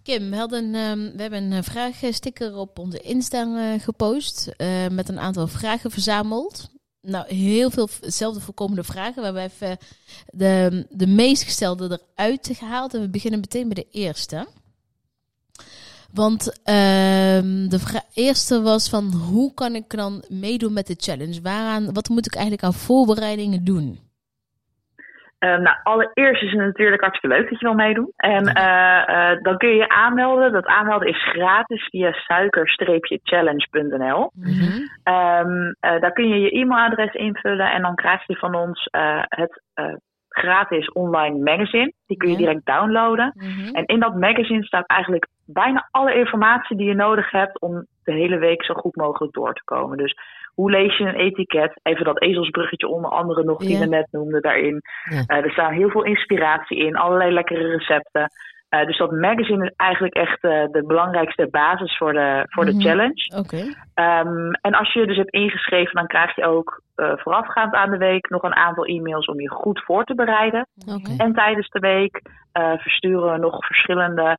Kim, 0.03 0.31
we, 0.31 0.37
ehm, 0.57 1.17
we 1.17 1.23
hebben 1.23 1.53
een 1.53 1.65
vraagsticker 1.65 2.57
op 2.57 2.79
onze 2.79 3.01
Insta 3.01 3.73
eh, 3.73 3.81
gepost. 3.81 4.47
eh, 4.57 4.89
met 4.89 5.09
een 5.09 5.19
aantal 5.19 5.47
vragen 5.47 5.91
verzameld. 5.91 6.69
Nou, 7.01 7.35
heel 7.35 7.71
veel 7.71 7.89
hetzelfde 8.01 8.41
voorkomende 8.41 8.85
vragen. 8.85 9.15
We 9.15 9.23
hebben 9.23 9.43
even 9.43 9.79
de, 10.27 10.87
de 10.91 11.07
meest 11.07 11.43
gestelde 11.43 12.01
eruit 12.15 12.51
gehaald. 12.53 12.95
En 12.95 13.01
we 13.01 13.09
beginnen 13.09 13.41
meteen 13.41 13.69
bij 13.69 13.85
de 13.85 13.99
eerste. 13.99 14.47
Want 16.13 16.53
ehm, 16.63 17.69
de 17.69 18.03
eerste 18.15 18.61
was 18.61 18.89
van 18.89 19.13
hoe 19.13 19.55
kan 19.55 19.75
ik 19.75 19.97
dan 19.97 20.25
meedoen 20.29 20.73
met 20.73 20.87
de 20.87 20.97
challenge? 20.99 21.41
Waaraan, 21.41 21.93
wat 21.93 22.09
moet 22.09 22.27
ik 22.27 22.35
eigenlijk 22.35 22.65
aan 22.65 22.75
voorbereidingen 22.75 23.65
doen? 23.65 24.06
Ehm, 25.47 25.63
nou, 25.63 25.77
allereerst 25.83 26.43
is 26.43 26.51
het 26.51 26.61
natuurlijk 26.61 27.03
hartstikke 27.03 27.37
leuk 27.37 27.51
dat 27.51 27.61
je 27.61 27.67
wil 27.67 27.75
meedoen. 27.75 28.13
En 28.17 28.47
eh, 28.47 29.31
eh, 29.31 29.39
dan 29.43 29.57
kun 29.57 29.69
je 29.69 29.75
je 29.75 29.89
aanmelden. 29.89 30.53
Dat 30.53 30.67
aanmelden 30.67 31.09
is 31.09 31.23
gratis 31.23 31.89
via 31.89 32.13
suiker-challenge.nl. 32.13 34.31
Eh, 35.03 35.45
daar 35.81 36.13
kun 36.13 36.29
je 36.29 36.41
je 36.41 36.51
e-mailadres 36.51 37.13
invullen 37.13 37.73
en 37.73 37.83
dan 37.83 37.95
krijg 37.95 38.27
je 38.27 38.37
van 38.37 38.55
ons 38.55 38.89
het 39.29 39.63
gratis 40.29 40.93
online 40.93 41.39
magazine. 41.39 41.93
Die 42.07 42.17
kun 42.17 42.31
je 42.31 42.37
direct 42.37 42.67
downloaden. 42.67 43.33
Mhm. 43.35 43.75
En 43.75 43.85
in 43.85 44.01
dat 44.01 44.15
magazine 44.15 44.65
staat 44.65 44.87
eigenlijk 44.87 45.27
bijna 45.47 45.89
alle 45.91 46.15
informatie 46.15 46.77
die 46.77 46.87
je 46.87 46.95
nodig 46.95 47.31
hebt 47.31 47.61
om 47.61 47.87
de 48.05 48.13
hele 48.13 48.39
week 48.39 48.65
zo 48.65 48.75
goed 48.75 48.97
mogelijk 48.97 49.33
door 49.33 49.55
te 49.55 49.65
komen. 49.65 49.99
Dus 49.99 50.15
hoe 50.57 50.71
lees 50.71 50.97
je 50.99 51.05
een 51.05 51.15
etiket? 51.29 51.81
Even 51.83 52.05
dat 52.05 52.23
ezelsbruggetje 52.23 52.89
onder 52.89 53.11
andere 53.11 53.45
nog, 53.45 53.59
die 53.59 53.73
Ja. 53.73 53.79
we 53.79 53.87
net 53.87 54.09
noemden 54.11 54.43
daarin. 54.43 54.81
Ja. 55.11 55.23
Eh, 55.27 55.45
er 55.45 55.51
staan 55.51 55.73
heel 55.73 55.91
veel 55.91 56.05
inspiratie 56.05 56.79
in, 56.87 56.97
allerlei 56.97 57.33
lekkere 57.33 57.67
recepten. 57.77 58.31
Eh, 58.69 58.87
dus 58.87 58.99
dat 58.99 59.11
magazine 59.11 59.65
is 59.65 59.73
eigenlijk 59.77 60.15
echt 60.15 60.43
eh, 60.43 60.65
de 60.71 60.85
belangrijkste 60.87 61.49
basis 61.51 61.97
voor 61.97 62.13
de, 62.13 62.45
voor 62.49 62.65
Mhm. 62.65 62.73
de 62.79 62.83
challenge. 62.85 63.33
Oké. 63.39 63.63
Ehm, 63.95 64.51
en 64.61 64.75
als 64.75 64.93
je 64.93 65.01
je 65.01 65.07
dus 65.07 65.17
hebt 65.17 65.33
ingeschreven, 65.33 65.95
dan 65.95 66.07
krijg 66.07 66.35
je 66.37 66.45
ook 66.45 66.83
voorafgaand 66.97 67.75
aan 67.75 67.91
de 67.91 67.97
week 67.97 68.29
nog 68.29 68.43
een 68.43 68.55
aantal 68.55 68.85
e-mails 68.85 69.27
om 69.27 69.41
je 69.41 69.51
goed 69.51 69.83
voor 69.85 70.05
te 70.05 70.15
bereiden. 70.15 70.67
Oké. 70.95 71.23
En 71.23 71.33
tijdens 71.33 71.69
de 71.69 71.79
week 71.79 72.21
versturen 72.77 73.33
we 73.33 73.39
nog 73.39 73.67
verschillende 73.67 74.39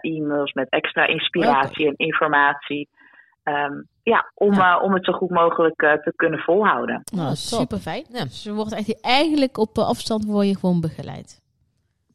e-mails 0.00 0.52
met 0.52 0.68
extra 0.68 1.06
inspiratie 1.06 1.86
en 1.86 1.94
informatie. 1.96 2.88
Ehm, 3.48 3.72
ja, 4.02 4.30
om, 4.34 4.52
Ja. 4.54 4.76
eh, 4.76 4.82
om 4.82 4.92
het 4.94 5.04
zo 5.04 5.12
goed 5.12 5.30
mogelijk 5.30 5.82
eh, 5.82 5.92
te 5.92 6.12
kunnen 6.16 6.38
volhouden. 6.38 7.02
Nou, 7.12 7.28
top. 7.28 7.36
super 7.36 7.78
fijn. 7.78 8.04
Ja. 8.12 8.22
Dus 8.24 8.42
je 8.42 8.52
wordt 8.52 8.72
echt, 8.72 9.00
eigenlijk 9.00 9.58
op 9.58 9.78
eh, 9.78 9.88
afstand 9.88 10.24
word 10.24 10.46
je 10.46 10.56
gewoon 10.58 10.80
begeleid. 10.80 11.40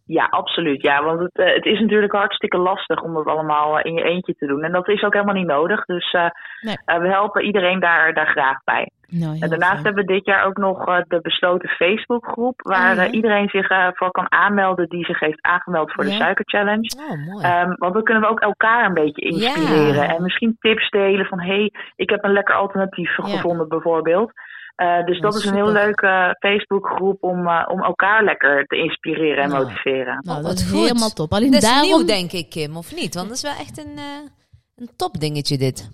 Ja, 0.06 0.26
absoluut. 0.30 0.82
Ja, 0.82 1.04
want 1.04 1.20
het, 1.20 1.32
eh, 1.34 1.54
het 1.54 1.66
is 1.66 1.80
natuurlijk 1.80 2.14
hartstikke 2.14 2.58
lastig 2.58 3.02
om 3.02 3.14
dat 3.14 3.26
allemaal 3.26 3.80
eh, 3.80 3.86
in 3.86 3.94
je 3.94 4.04
eentje 4.04 4.36
te 4.36 4.46
doen. 4.48 4.64
En 4.64 4.72
dat 4.72 4.88
is 4.88 5.04
ook 5.04 5.14
helemaal 5.14 5.36
niet 5.36 5.48
nodig. 5.48 5.86
Dus 5.86 6.12
eh, 6.12 6.26
Nee. 6.62 7.00
we 7.00 7.08
helpen 7.08 7.44
iedereen 7.44 7.80
daar, 7.80 8.14
daar 8.14 8.28
graag 8.28 8.64
bij. 8.64 8.90
Nou, 9.08 9.38
En 9.40 9.50
daarnaast 9.50 9.84
hebben 9.84 10.06
we 10.06 10.14
dit 10.14 10.26
jaar 10.26 10.46
ook 10.46 10.58
nog 10.58 10.86
de 11.08 11.20
besloten 11.22 11.70
Facebookgroep. 11.70 12.62
Waar 12.62 12.92
Oh, 12.92 13.04
ja. 13.04 13.10
iedereen 13.12 13.50
zich 13.50 13.68
voor 13.94 14.12
kan 14.12 14.32
aanmelden 14.32 14.90
die 14.90 15.06
zich 15.06 15.20
heeft 15.20 15.42
aangemeld 15.42 15.92
voor 15.92 16.04
de 16.04 16.10
Ja. 16.10 16.16
Suiker 16.16 16.46
Challenge. 16.48 16.96
Oh, 17.10 17.34
mooi. 17.34 17.46
Ehm, 17.46 17.74
want 17.78 17.94
dan 17.94 18.04
kunnen 18.04 18.24
we 18.24 18.30
ook 18.30 18.40
elkaar 18.40 18.86
een 18.86 18.94
beetje 18.94 19.22
inspireren. 19.22 20.04
Ja. 20.08 20.16
En 20.16 20.24
misschien 20.24 20.56
tips 20.60 20.90
delen 20.90 21.26
van... 21.26 21.40
hé, 21.40 21.56
hey, 21.56 21.72
ik 21.96 22.10
heb 22.10 22.24
een 22.24 22.34
lekker 22.34 22.56
alternatief 22.56 23.16
gevonden 23.16 23.68
bijvoorbeeld. 23.68 24.32
Eh, 24.76 25.06
dus 25.06 25.20
dat 25.20 25.36
is 25.36 25.46
een 25.46 25.54
heel 25.54 25.72
leuke 25.72 26.36
Facebookgroep 26.40 27.24
om, 27.24 27.48
eh, 27.48 27.66
om 27.72 27.84
elkaar 27.84 28.24
lekker 28.24 28.66
te 28.66 28.78
inspireren 28.78 29.44
en 29.44 29.50
Nou. 29.50 29.64
motiveren. 29.64 30.20
Nou, 30.22 30.40
Oh, 30.40 30.46
dat 30.46 30.54
is 30.60 30.72
helemaal 30.72 31.10
top. 31.10 31.34
Alleen 31.34 31.52
dat 31.52 31.64
is 31.64 31.70
daarom... 31.70 31.88
nieuw, 31.90 32.06
denk 32.06 32.32
ik, 32.32 32.50
Kim, 32.50 32.78
of 32.78 32.96
niet? 32.96 33.16
Want 33.16 33.28
dat 33.28 33.38
is 33.38 33.44
wel 33.44 33.56
echt 33.60 33.78
een, 33.78 33.98
eh 33.98 34.30
een 34.76 34.90
top 34.96 35.20
dingetje, 35.20 35.58
dit. 35.58 35.90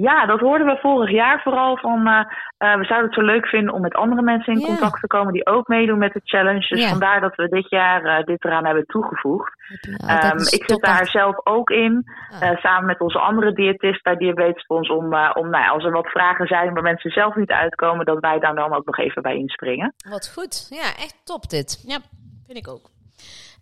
Ja, 0.00 0.26
dat 0.26 0.40
hoorden 0.40 0.66
we 0.66 0.78
vorig 0.80 1.10
jaar 1.10 1.42
vooral 1.42 1.76
van... 1.76 2.06
eh, 2.06 2.18
eh, 2.58 2.78
we 2.78 2.84
zouden 2.84 3.10
het 3.10 3.14
zo 3.18 3.20
leuk 3.24 3.46
vinden 3.46 3.74
om 3.74 3.80
met 3.80 3.94
andere 3.94 4.22
mensen 4.22 4.52
in 4.52 4.58
Ja. 4.60 4.66
contact 4.66 5.00
te 5.00 5.06
komen... 5.06 5.32
die 5.32 5.46
ook 5.46 5.68
meedoen 5.68 5.98
met 5.98 6.12
de 6.12 6.20
challenge. 6.24 6.66
Dus 6.68 6.82
Ja. 6.82 6.88
vandaar 6.88 7.20
dat 7.20 7.34
we 7.34 7.48
dit 7.48 7.68
jaar 7.70 8.04
eh, 8.04 8.24
dit 8.24 8.44
eraan 8.44 8.64
hebben 8.64 8.86
toegevoegd. 8.86 9.52
Altijd 10.00 10.22
Ehm, 10.32 10.40
ik 10.40 10.64
zit 10.66 10.80
daar 10.80 11.06
zelf 11.06 11.46
ook 11.46 11.70
in, 11.70 12.04
eh, 12.40 12.56
samen 12.56 12.86
met 12.86 13.00
onze 13.00 13.18
andere 13.18 13.52
diëtist 13.52 14.02
bij 14.02 14.16
Diabetesfonds, 14.16 14.88
om, 14.90 15.04
om 15.34 15.50
nou, 15.50 15.68
als 15.70 15.84
er 15.84 15.92
wat 15.92 16.10
vragen 16.10 16.46
zijn 16.46 16.74
waar 16.74 16.82
mensen 16.82 17.10
zelf 17.10 17.34
niet 17.34 17.50
uitkomen, 17.50 18.04
dat 18.06 18.20
wij 18.20 18.38
daar 18.38 18.54
dan 18.54 18.72
ook 18.74 18.86
nog 18.86 18.98
even 18.98 19.22
bij 19.22 19.36
inspringen. 19.36 19.94
Wat 20.10 20.32
goed. 20.34 20.66
Ja, 20.70 21.02
echt 21.04 21.20
top 21.24 21.48
dit. 21.48 21.84
Ja, 21.86 21.98
vind 22.46 22.58
ik 22.58 22.68
ook. 22.68 22.90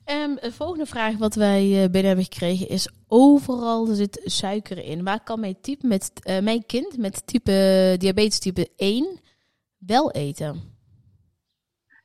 Ehm, 0.06 0.34
de 0.34 0.52
volgende 0.52 0.86
vraag 0.86 1.18
wat 1.18 1.34
wij 1.34 1.62
eh, 1.62 1.90
binnen 1.90 2.06
hebben 2.12 2.25
gekregen 2.25 2.68
is: 2.68 3.04
overal 3.08 3.86
zit 3.86 4.20
suiker 4.25 4.78
in. 4.84 5.04
Waar 5.04 5.22
kan 5.25 5.40
mijn, 5.40 5.60
type 5.60 5.86
met, 5.86 6.20
eh, 6.22 6.42
mijn 6.42 6.66
kind 6.66 6.98
met 6.98 7.26
type 7.26 7.52
diabetes 7.98 8.38
type 8.40 8.68
1 8.76 9.20
wel 9.86 10.10
eten? 10.12 10.54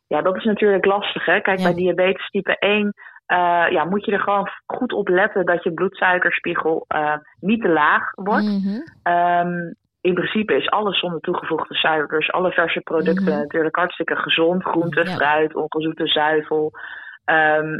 Ja, 0.07 0.21
dat 0.21 0.35
is 0.35 0.43
natuurlijk 0.43 0.85
lastig. 0.85 1.25
Hè? 1.25 1.39
Kijk, 1.41 1.57
Ja. 1.59 1.63
bij 1.63 1.73
diabetes 1.73 2.29
type 2.29 2.55
1 2.59 2.93
eh, 3.25 3.65
ja, 3.69 3.85
moet 3.85 4.05
je 4.05 4.11
er 4.11 4.19
gewoon 4.19 4.49
goed 4.65 4.93
op 4.93 5.07
letten 5.07 5.45
dat 5.45 5.63
je 5.63 5.73
bloedsuikerspiegel 5.73 6.85
eh, 6.87 7.15
niet 7.39 7.61
te 7.61 7.69
laag 7.69 8.11
wordt. 8.15 8.45
Mhm. 8.45 8.81
Ehm, 9.03 9.73
in 10.01 10.13
principe 10.13 10.55
is 10.55 10.69
alles 10.69 10.99
zonder 10.99 11.19
toegevoegde 11.19 11.73
suikers, 11.75 12.31
alle 12.31 12.51
verse 12.51 12.79
producten 12.81 13.23
Mhm. 13.33 13.37
natuurlijk 13.41 13.75
hartstikke 13.75 14.15
gezond. 14.15 14.63
Groente, 14.63 15.03
Ja. 15.03 15.15
fruit, 15.15 15.55
ongezoete 15.55 16.07
zuivel. 16.07 16.71
Ehm, 17.25 17.79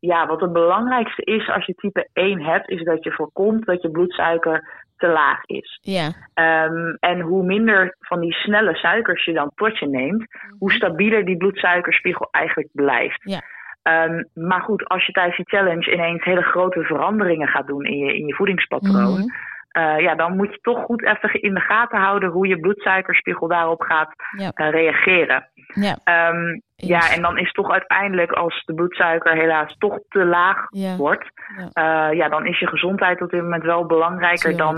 ja, 0.00 0.26
wat 0.26 0.40
het 0.40 0.52
belangrijkste 0.52 1.22
is 1.22 1.48
als 1.48 1.66
je 1.66 1.74
type 1.74 2.08
1 2.12 2.40
hebt, 2.42 2.68
is 2.70 2.84
dat 2.84 3.04
je 3.04 3.12
voorkomt 3.12 3.66
dat 3.66 3.82
je 3.82 3.90
bloedsuiker 3.90 4.88
te 4.96 5.06
laag 5.08 5.44
is. 5.44 5.78
Ja, 5.82 6.10
Ehm, 6.34 6.94
en 7.00 7.20
hoe 7.20 7.44
minder 7.44 7.96
van 7.98 8.20
die 8.20 8.32
snelle 8.32 8.74
suikers 8.74 9.24
je 9.24 9.32
dan 9.32 9.50
tot 9.54 9.78
je 9.78 9.88
neemt, 9.88 10.24
hoe 10.58 10.72
stabieler 10.72 11.24
die 11.24 11.36
bloedsuikerspiegel 11.36 12.28
eigenlijk 12.30 12.68
blijft. 12.72 13.20
Ja. 13.24 13.40
Ehm, 13.82 14.22
maar 14.34 14.60
goed, 14.60 14.88
als 14.88 15.06
je 15.06 15.12
tijdens 15.12 15.36
die 15.36 15.48
challenge 15.48 15.92
ineens 15.92 16.24
hele 16.24 16.42
grote 16.42 16.82
veranderingen 16.82 17.48
gaat 17.48 17.66
doen 17.66 17.84
in 17.84 17.98
je, 17.98 18.16
in 18.16 18.26
je 18.26 18.34
voedingspatroon, 18.34 19.18
Mhm. 19.18 19.28
Eh, 19.70 19.98
ja, 19.98 20.14
dan 20.14 20.36
moet 20.36 20.52
je 20.52 20.58
toch 20.62 20.84
goed 20.84 21.04
even 21.04 21.42
in 21.42 21.54
de 21.54 21.60
gaten 21.60 21.98
houden 21.98 22.28
hoe 22.30 22.46
je 22.46 22.60
bloedsuikerspiegel 22.60 23.48
daarop 23.48 23.80
gaat 23.80 24.12
Ja. 24.36 24.50
eh, 24.54 24.70
reageren. 24.70 25.48
ja, 25.54 25.96
Ehm, 26.04 26.58
ja, 26.76 27.10
en 27.14 27.22
dan 27.22 27.38
is 27.38 27.52
toch 27.52 27.70
uiteindelijk 27.70 28.32
als 28.32 28.62
de 28.66 28.74
bloedsuiker 28.74 29.32
helaas 29.32 29.76
toch 29.78 29.98
te 30.08 30.24
laag 30.24 30.66
ja. 30.70 30.96
wordt, 30.96 31.30
Ja. 31.56 32.08
eh, 32.08 32.16
ja, 32.16 32.28
dan 32.28 32.46
is 32.46 32.58
je 32.58 32.66
gezondheid 32.66 33.22
op 33.22 33.30
dit 33.30 33.42
moment 33.42 33.62
wel 33.64 33.86
belangrijker 33.86 34.56
dan, 34.56 34.74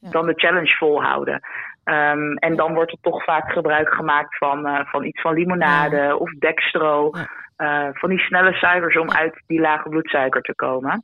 dan 0.00 0.26
de 0.26 0.32
challenge 0.36 0.76
volhouden. 0.76 1.40
Ehm, 1.84 2.32
en 2.32 2.56
dan 2.56 2.74
wordt 2.74 2.92
er 2.92 2.98
toch 3.00 3.24
vaak 3.24 3.52
gebruik 3.52 3.88
gemaakt 3.94 4.36
van, 4.36 4.84
van 4.86 5.04
iets 5.04 5.20
van 5.20 5.34
limonade 5.34 6.18
of 6.18 6.30
dextro. 6.30 7.10
Eh, 7.56 7.88
van 7.92 8.08
die 8.08 8.18
snelle 8.18 8.52
suikers 8.52 8.98
om 8.98 9.10
uit 9.10 9.42
die 9.46 9.60
lage 9.60 9.88
bloedsuiker 9.88 10.42
te 10.42 10.54
komen. 10.54 11.02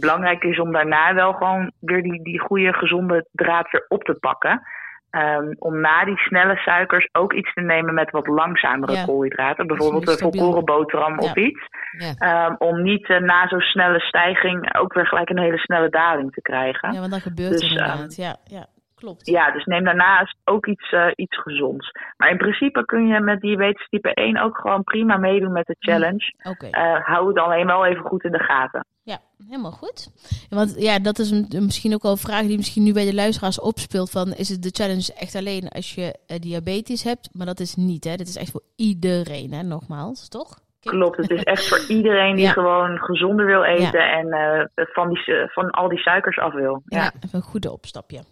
Belangrijk 0.00 0.42
is 0.42 0.60
om 0.60 0.72
daarna 0.72 1.14
wel 1.14 1.32
gewoon 1.32 1.70
weer 1.80 2.02
die, 2.02 2.22
die 2.22 2.40
goede 2.40 2.72
gezonde 2.72 3.26
draad 3.32 3.70
weer 3.70 3.84
op 3.88 4.02
te 4.04 4.16
pakken. 4.20 4.62
Ehm, 5.10 5.52
om 5.58 5.80
na 5.80 6.04
die 6.04 6.16
snelle 6.18 6.56
suikers 6.56 7.08
ook 7.12 7.32
iets 7.32 7.52
te 7.54 7.60
nemen 7.60 7.94
met 7.94 8.10
wat 8.10 8.26
langzamere 8.26 8.92
Ja. 8.92 9.04
koolhydraten. 9.04 9.66
Bijvoorbeeld 9.66 10.08
een 10.08 10.18
volkoren 10.18 10.64
boterham 10.64 11.18
of 11.18 11.34
iets. 11.36 11.60
Ja. 11.98 12.12
Ehm, 12.18 12.54
om 12.58 12.82
niet 12.82 13.08
eh, 13.08 13.18
na 13.20 13.48
zo'n 13.48 13.60
snelle 13.60 14.00
stijging 14.00 14.76
ook 14.78 14.92
weer 14.94 15.06
gelijk 15.06 15.28
een 15.30 15.38
hele 15.38 15.58
snelle 15.58 15.88
daling 15.88 16.32
te 16.32 16.42
krijgen. 16.42 16.92
ja, 16.92 17.00
want 17.00 17.12
dat 17.12 17.22
gebeurt 17.22 17.50
Dus, 17.50 17.68
inderdaad. 17.68 18.16
ja, 18.16 18.36
ja, 18.44 18.66
klopt. 19.00 19.26
Ja, 19.26 19.52
dus 19.52 19.64
neem 19.64 19.84
daarnaast 19.84 20.36
ook 20.44 20.66
iets, 20.66 20.90
eh, 20.92 21.06
iets 21.14 21.36
gezonds. 21.42 21.90
Maar 22.16 22.30
in 22.30 22.36
principe 22.36 22.84
kun 22.84 23.06
je 23.06 23.20
met 23.20 23.40
diabetes 23.40 23.88
type 23.88 24.10
1 24.14 24.42
ook 24.42 24.56
gewoon 24.58 24.82
prima 24.82 25.16
meedoen 25.16 25.52
met 25.52 25.66
de 25.66 25.76
challenge. 25.78 26.34
Oké. 26.42 26.66
Eh, 26.66 27.00
hou 27.06 27.28
het 27.28 27.38
alleen 27.38 27.66
wel 27.66 27.86
even 27.86 28.04
goed 28.04 28.24
in 28.24 28.32
de 28.32 28.42
gaten. 28.42 28.86
Ja, 29.02 29.18
helemaal 29.48 29.70
goed. 29.70 30.08
Want 30.48 30.74
ja, 30.82 30.98
dat 30.98 31.18
is 31.18 31.30
een, 31.30 31.46
misschien 31.64 31.94
ook 31.94 32.02
wel 32.02 32.12
een 32.12 32.18
vraag 32.18 32.42
die 32.46 32.56
misschien 32.56 32.82
nu 32.82 32.92
bij 32.92 33.04
de 33.04 33.14
luisteraars 33.14 33.60
opspeelt. 33.60 34.10
Van, 34.10 34.32
is 34.32 34.48
het 34.48 34.62
de 34.62 34.70
challenge 34.72 35.14
echt 35.18 35.34
alleen 35.34 35.68
als 35.68 35.94
je 35.94 36.18
eh, 36.26 36.38
diabetes 36.38 37.02
hebt? 37.04 37.28
Maar 37.32 37.46
dat 37.46 37.60
is 37.60 37.74
niet, 37.74 38.04
hè? 38.04 38.16
Dit 38.16 38.28
is 38.28 38.36
echt 38.36 38.50
voor 38.50 38.62
iedereen, 38.76 39.52
hè? 39.52 39.62
Nogmaals, 39.62 40.28
toch? 40.28 40.58
Klopt, 40.80 41.16
het 41.16 41.30
is 41.30 41.42
echt 41.42 41.68
voor 41.68 41.84
iedereen 41.96 42.34
die 42.36 42.44
Ja. 42.44 42.52
gewoon 42.52 42.98
gezonder 42.98 43.46
wil 43.46 43.62
eten 43.64 44.10
en 44.12 44.28
van, 44.74 45.08
die, 45.08 45.22
van 45.52 45.70
al 45.70 45.88
die 45.88 45.98
suikers 45.98 46.38
af 46.38 46.52
wil. 46.52 46.82
Ja. 46.84 46.98
Ja, 47.02 47.12
even 47.24 47.38
een 47.38 47.42
goede 47.42 47.72
opstapje. 47.72 48.22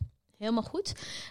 Helemaal 0.45 0.71
goed. 0.75 0.89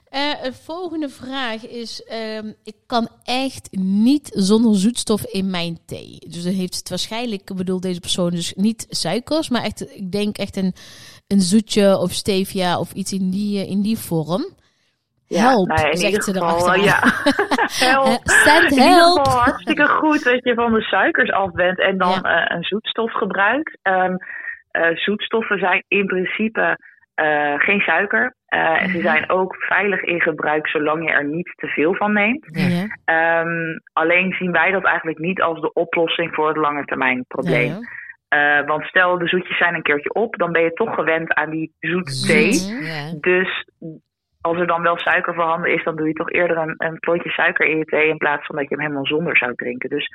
Eh, 0.10 0.43
een 0.43 0.53
volgende 0.53 1.10
vraag 1.10 1.67
is: 1.67 2.03
ehm, 2.03 2.48
ik 2.63 2.75
kan 2.88 3.08
echt 3.24 3.67
niet 3.72 4.32
zonder 4.34 4.75
zoetstof 4.75 5.25
in 5.25 5.50
mijn 5.50 5.77
thee. 5.86 6.17
Dus 6.27 6.43
dan 6.43 6.53
heeft 6.53 6.75
het 6.75 6.89
waarschijnlijk, 6.89 7.50
ik 7.50 7.55
bedoel 7.55 7.79
deze 7.79 8.00
persoon 8.00 8.29
dus 8.29 8.53
niet 8.53 8.86
suikers, 8.89 9.50
maar 9.50 9.63
echt, 9.63 9.98
ik 9.98 10.12
denk 10.12 10.38
echt 10.38 10.55
een, 10.58 10.74
een 11.27 11.41
zoetje 11.41 11.98
of 11.98 12.12
stevia 12.12 12.79
of 12.79 12.91
iets 12.93 13.13
in 13.13 13.29
die, 13.29 13.60
eh, 13.63 13.70
in 13.70 13.82
die 13.82 13.98
vorm. 13.98 14.43
Help, 15.27 15.67
nou 15.67 15.82
ja, 15.82 15.91
in 15.91 15.98
zegt 15.98 16.12
ieder 16.12 16.24
ze 16.24 16.34
geval, 16.34 16.75
ja. 16.75 17.00
help. 17.89 18.08
Eh, 18.08 18.36
send 18.46 18.75
help. 18.79 19.17
geval 19.17 19.39
hartstikke 19.41 19.88
goed 19.88 20.24
dat 20.24 20.43
je 20.43 20.53
van 20.53 20.74
de 20.74 20.82
suikers 20.82 21.32
af 21.32 21.51
bent 21.51 21.79
en 21.79 21.98
dan 21.98 22.20
Ja. 22.22 22.46
eh, 22.46 22.55
een 22.58 22.63
zoetstof 22.63 23.12
gebruikt. 23.12 23.77
Ehm, 23.82 24.15
eh, 24.72 24.96
zoetstoffen 24.96 25.60
zijn 25.60 25.84
in 25.88 26.05
principe 26.05 26.77
eh, 27.13 27.53
geen 27.60 27.79
suiker. 27.79 28.36
Eh, 28.53 28.81
En 28.81 28.89
ze 28.89 28.98
Mhm. 28.98 29.07
zijn 29.07 29.29
ook 29.29 29.55
veilig 29.55 30.01
in 30.01 30.22
gebruik 30.22 30.67
zolang 30.67 31.03
je 31.03 31.12
er 31.12 31.25
niet 31.25 31.53
te 31.55 31.67
veel 31.67 31.95
van 31.95 32.13
neemt. 32.13 32.45
Ehm, 33.05 33.77
alleen 33.93 34.33
zien 34.33 34.51
wij 34.51 34.72
dat 34.72 34.83
eigenlijk 34.86 35.17
niet 35.19 35.41
als 35.41 35.62
de 35.62 35.74
oplossing 35.74 36.33
voor 36.33 36.48
het 36.48 36.57
langetermijn 36.57 37.25
probleem. 37.27 37.67
Ja. 37.69 37.79
Eh, 38.27 38.67
want 38.67 38.83
stel 38.86 39.17
de 39.17 39.27
zoetjes 39.27 39.57
zijn 39.57 39.75
een 39.75 39.81
keertje 39.81 40.13
op, 40.13 40.38
dan 40.38 40.51
ben 40.51 40.63
je 40.63 40.74
toch 40.74 40.93
gewend 40.95 41.33
aan 41.33 41.50
die 41.50 41.72
zoete 41.79 42.25
thee. 42.27 42.51
Zoet. 42.53 42.86
Ja. 42.88 43.17
Dus 43.19 43.69
als 44.41 44.57
er 44.57 44.67
dan 44.67 44.81
wel 44.81 44.98
suiker 44.98 45.33
voorhanden 45.33 45.74
is, 45.74 45.83
dan 45.83 45.95
doe 45.95 46.07
je 46.07 46.13
toch 46.13 46.31
eerder 46.31 46.57
een, 46.57 46.75
een 46.77 46.98
suiker 47.31 47.65
in 47.65 47.77
je 47.77 47.86
thee 47.86 48.07
in 48.10 48.17
plaats 48.17 48.45
van 48.45 48.55
dat 48.55 48.69
je 48.69 48.75
hem 48.75 48.83
helemaal 48.83 49.05
zonder 49.05 49.38
zou 49.38 49.55
drinken. 49.55 49.89
Dus 49.89 50.10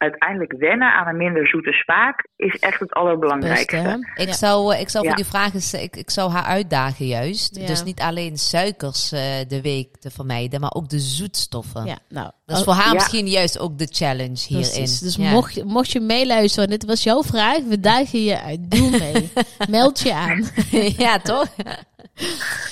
uiteindelijk 0.00 0.54
wennen 0.58 0.92
aan 0.92 1.06
een 1.06 1.16
minder 1.16 1.48
zoete 1.48 1.72
smaak 1.72 2.26
is 2.36 2.58
echt 2.58 2.80
het 2.80 2.92
allerbelangrijkste. 2.92 4.06
Ik 4.14 4.26
Ja. 4.28 4.32
zou, 4.32 4.74
eh, 4.74 4.80
ik 4.80 4.88
zou 4.88 5.02
voor 5.04 5.12
Ja. 5.16 5.22
die 5.22 5.30
vraag 5.30 5.54
eens, 5.54 5.74
ik, 5.74 5.96
ik 5.96 6.10
zou 6.10 6.30
haar 6.30 6.44
uitdagen 6.44 7.06
juist. 7.06 7.56
Ja. 7.56 7.66
Dus 7.66 7.84
niet 7.84 8.00
alleen 8.00 8.36
suikers 8.36 9.12
eh, 9.12 9.20
de 9.48 9.60
week 9.62 9.96
te 9.96 10.10
vermijden, 10.10 10.60
maar 10.60 10.72
ook 10.74 10.88
de 10.88 10.98
zoetstoffen. 10.98 11.84
Ja, 11.84 11.98
nou. 12.08 12.30
Dat 12.46 12.56
is 12.56 12.64
oh, 12.66 12.68
voor 12.68 12.74
haar 12.82 12.92
Ja. 12.92 12.92
misschien 12.92 13.26
juist 13.26 13.58
ook 13.58 13.78
de 13.78 13.88
challenge 13.90 14.44
hierin. 14.48 14.70
precies. 14.70 14.98
Dus 15.00 15.16
Ja. 15.16 15.30
mocht, 15.30 15.54
je- 15.54 15.64
mocht 15.64 15.90
je 15.92 16.00
meeluisteren, 16.00 16.68
dit 16.68 16.84
was 16.84 17.02
jouw 17.02 17.22
vraag, 17.22 17.58
we 17.68 17.80
dagen 17.80 18.22
je 18.24 18.40
uit. 18.42 18.70
Doe 18.70 18.90
mee. 18.90 19.32
Meld 19.78 20.00
je 20.00 20.14
aan. 20.14 20.44
ja, 21.06 21.18
toch? 21.18 21.46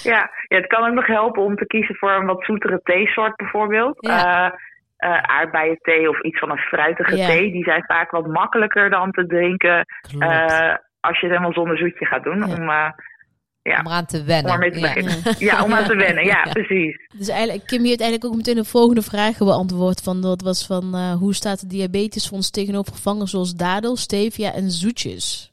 Ja, 0.02 0.30
ja, 0.48 0.56
het 0.56 0.66
kan 0.66 0.86
ook 0.88 0.94
nog 0.94 1.06
helpen 1.06 1.42
om 1.42 1.56
te 1.56 1.66
kiezen 1.66 1.94
voor 1.94 2.10
een 2.12 2.26
wat 2.26 2.44
zoetere 2.44 2.80
theesoort 2.82 3.36
bijvoorbeeld. 3.36 3.96
Ja. 4.00 4.58
Eh, 4.98 5.10
eh, 5.10 5.22
aardbeienthee 5.22 6.08
of 6.08 6.22
iets 6.22 6.38
van 6.38 6.50
een 6.50 6.58
fruitige 6.58 7.14
thee. 7.14 7.52
Die 7.52 7.64
zijn 7.64 7.84
vaak 7.86 8.10
wat 8.10 8.26
makkelijker 8.26 8.90
dan 8.90 9.10
te 9.10 9.26
drinken 9.26 9.84
eh, 10.18 10.74
als 11.00 11.20
je 11.20 11.26
het 11.26 11.36
helemaal 11.36 11.52
zonder 11.52 11.78
zoetje 11.78 12.06
gaat 12.06 12.24
doen. 12.24 12.38
Ja. 12.38 12.46
Om, 12.46 12.68
eh, 12.68 12.90
ja. 13.62 13.78
Om 13.78 13.86
eraan 13.86 14.06
te 14.06 14.18
om 14.18 14.26
wennen. 14.26 14.52
ermee 14.52 14.70
te 14.70 14.80
Ja. 14.80 15.34
Ja, 15.38 15.64
om 15.64 15.72
aan 15.72 15.84
te 15.84 15.96
wennen. 15.96 16.24
Ja, 16.34 16.42
precies. 16.42 17.06
Dus 17.18 17.28
eigenlijk, 17.28 17.66
Kim, 17.66 17.82
je 17.82 17.88
hebt 17.88 18.00
eigenlijk 18.00 18.30
ook 18.30 18.36
meteen 18.36 18.62
de 18.62 18.64
volgende 18.64 19.02
vraag 19.02 19.38
beantwoord. 19.38 20.02
Van, 20.02 20.22
dat 20.22 20.42
was 20.42 20.66
van, 20.66 20.94
eh, 20.94 21.12
hoe 21.12 21.34
staat 21.34 21.60
de 21.60 21.66
diabetesfonds 21.66 22.50
tegenover 22.50 22.92
vervangers 22.92 23.30
zoals 23.30 23.54
dadel, 23.54 23.96
stevia 23.96 24.52
en 24.52 24.70
zoetjes? 24.70 25.52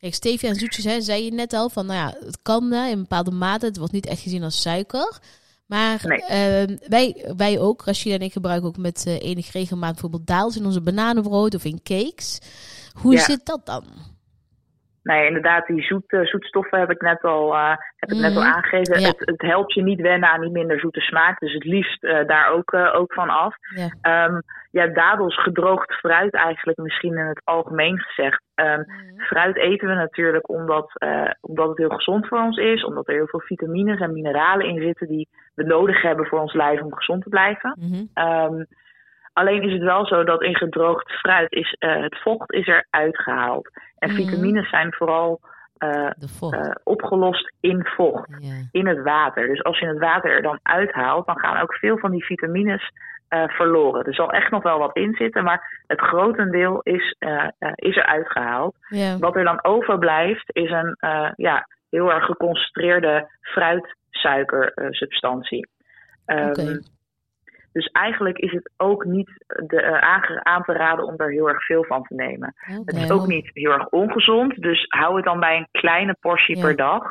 Kijk, 0.00 0.14
stevia 0.14 0.48
en 0.48 0.54
zoetjes, 0.54 0.84
hè, 0.84 1.00
zei 1.00 1.24
je 1.24 1.32
net 1.32 1.52
al, 1.52 1.68
van 1.68 1.86
nou 1.86 1.98
ja, 1.98 2.26
het 2.26 2.38
kan 2.42 2.72
hè, 2.72 2.88
in 2.88 2.98
bepaalde 2.98 3.30
mate. 3.30 3.66
Het 3.66 3.78
wordt 3.78 3.92
niet 3.92 4.06
echt 4.06 4.20
gezien 4.20 4.42
als 4.42 4.62
suiker. 4.62 5.18
Maar 5.66 6.02
Nee. 6.06 6.22
ehm, 6.24 6.76
wij, 6.88 7.32
wij 7.36 7.58
ook, 7.60 7.82
Rashida 7.84 8.14
en 8.14 8.20
ik 8.20 8.32
gebruiken 8.32 8.68
ook 8.68 8.76
met 8.76 9.04
eh 9.06 9.20
enige 9.22 9.58
regelmaat 9.58 9.92
bijvoorbeeld 9.92 10.26
daals 10.26 10.56
in 10.56 10.66
onze 10.66 10.80
bananenbrood 10.80 11.54
of 11.54 11.64
in 11.64 11.80
cakes. 11.82 12.38
Hoe 12.92 13.12
Ja. 13.12 13.24
zit 13.24 13.46
dat 13.46 13.66
dan? 13.66 13.84
Nee, 15.06 15.26
inderdaad, 15.26 15.66
die 15.66 15.82
zoete, 15.82 16.26
zoetstoffen 16.26 16.78
heb 16.78 16.90
ik 16.90 17.00
net 17.00 17.22
al, 17.22 17.54
eh, 17.54 17.76
heb 17.96 18.10
ik 18.10 18.18
net 18.20 18.36
al 18.36 18.42
Mhm. 18.42 18.52
aangegeven. 18.52 19.00
Ja. 19.00 19.06
Het, 19.06 19.20
het 19.24 19.42
helpt 19.42 19.74
je 19.74 19.82
niet 19.82 20.00
wennen 20.00 20.28
aan 20.28 20.40
die 20.40 20.50
minder 20.50 20.80
zoete 20.80 21.00
smaak. 21.00 21.38
Dus 21.38 21.52
het 21.52 21.64
liefst 21.64 22.04
eh, 22.04 22.26
daar 22.26 22.48
ook, 22.50 22.72
eh, 22.72 22.94
ook 22.94 23.12
van 23.12 23.28
af. 23.30 23.54
Ja. 23.74 23.88
Ehm, 24.00 24.40
ja, 24.70 24.86
dadels, 24.86 25.42
gedroogd 25.42 25.92
fruit 25.92 26.34
eigenlijk 26.34 26.78
misschien 26.78 27.16
in 27.18 27.26
het 27.26 27.40
algemeen 27.44 27.98
gezegd. 28.00 28.42
Ehm, 28.54 28.82
fruit 29.16 29.56
eten 29.56 29.88
we 29.88 29.94
natuurlijk 29.94 30.48
omdat, 30.48 30.90
eh, 30.94 31.30
omdat 31.40 31.68
het 31.68 31.78
heel 31.78 31.88
gezond 31.88 32.26
voor 32.28 32.38
ons 32.40 32.56
is. 32.56 32.84
Omdat 32.84 33.08
er 33.08 33.14
heel 33.14 33.28
veel 33.28 33.40
vitamines 33.40 34.00
en 34.00 34.12
mineralen 34.12 34.66
in 34.66 34.82
zitten 34.82 35.06
die 35.06 35.28
we 35.54 35.62
nodig 35.64 36.02
hebben 36.02 36.26
voor 36.26 36.40
ons 36.40 36.52
lijf 36.54 36.80
om 36.80 36.94
gezond 36.94 37.22
te 37.22 37.28
blijven. 37.28 37.76
Mhm. 37.80 38.04
Ehm, 38.14 38.64
alleen 39.32 39.62
is 39.62 39.72
het 39.72 39.82
wel 39.82 40.06
zo 40.06 40.24
dat 40.24 40.42
in 40.42 40.56
gedroogd 40.56 41.10
fruit 41.12 41.52
is, 41.52 41.76
eh, 41.78 42.00
het 42.02 42.18
vocht 42.20 42.52
is 42.52 42.66
eruit 42.66 43.18
gehaald. 43.18 43.68
En 44.06 44.12
Mhm. 44.14 44.22
vitamines 44.22 44.68
zijn 44.68 44.92
vooral 44.92 45.40
eh, 45.76 46.10
eh, 46.40 46.70
opgelost 46.84 47.52
in 47.60 47.84
vocht, 47.84 48.28
in 48.70 48.86
het 48.86 49.02
water. 49.02 49.46
Dus 49.46 49.64
als 49.64 49.78
je 49.78 49.86
het 49.86 49.98
water 49.98 50.30
er 50.30 50.42
dan 50.42 50.58
uithaalt, 50.62 51.26
dan 51.26 51.38
gaan 51.38 51.60
ook 51.62 51.74
veel 51.74 51.98
van 51.98 52.10
die 52.10 52.24
vitamines 52.24 52.90
eh, 53.28 53.48
verloren. 53.48 54.04
Er 54.04 54.14
zal 54.14 54.30
echt 54.30 54.50
nog 54.50 54.62
wel 54.62 54.78
wat 54.78 54.96
in 54.96 55.14
zitten, 55.14 55.44
maar 55.44 55.82
het 55.86 56.00
grotendeel 56.00 56.80
is, 56.82 57.16
is 57.74 57.96
eruit 57.96 58.30
gehaald. 58.30 58.76
Ja. 58.88 59.18
Wat 59.18 59.36
er 59.36 59.44
dan 59.44 59.64
overblijft 59.64 60.56
is 60.56 60.70
een 60.70 60.96
ja, 61.36 61.66
heel 61.90 62.12
erg 62.12 62.24
geconcentreerde 62.24 63.28
fruitsuikersubstantie. 63.40 65.68
Ehm, 66.26 66.48
Oké. 66.48 66.80
Dus 67.76 67.86
eigenlijk 67.86 68.38
is 68.38 68.52
het 68.52 68.70
ook 68.76 69.04
niet 69.04 69.44
de, 69.66 69.80
eh, 69.82 70.30
aan 70.42 70.62
te 70.62 70.72
raden 70.72 71.04
om 71.04 71.14
er 71.16 71.30
heel 71.30 71.48
erg 71.48 71.64
veel 71.64 71.84
van 71.84 72.02
te 72.02 72.14
nemen. 72.14 72.54
Het 72.84 72.96
is 72.96 73.10
ook 73.10 73.26
niet 73.26 73.50
heel 73.52 73.72
erg 73.72 73.86
ongezond, 73.88 74.62
dus 74.62 74.84
hou 74.88 75.16
het 75.16 75.24
dan 75.24 75.40
bij 75.40 75.56
een 75.56 75.68
kleine 75.70 76.16
portie 76.20 76.56
Ja. 76.56 76.62
per 76.62 76.76
dag. 76.76 77.02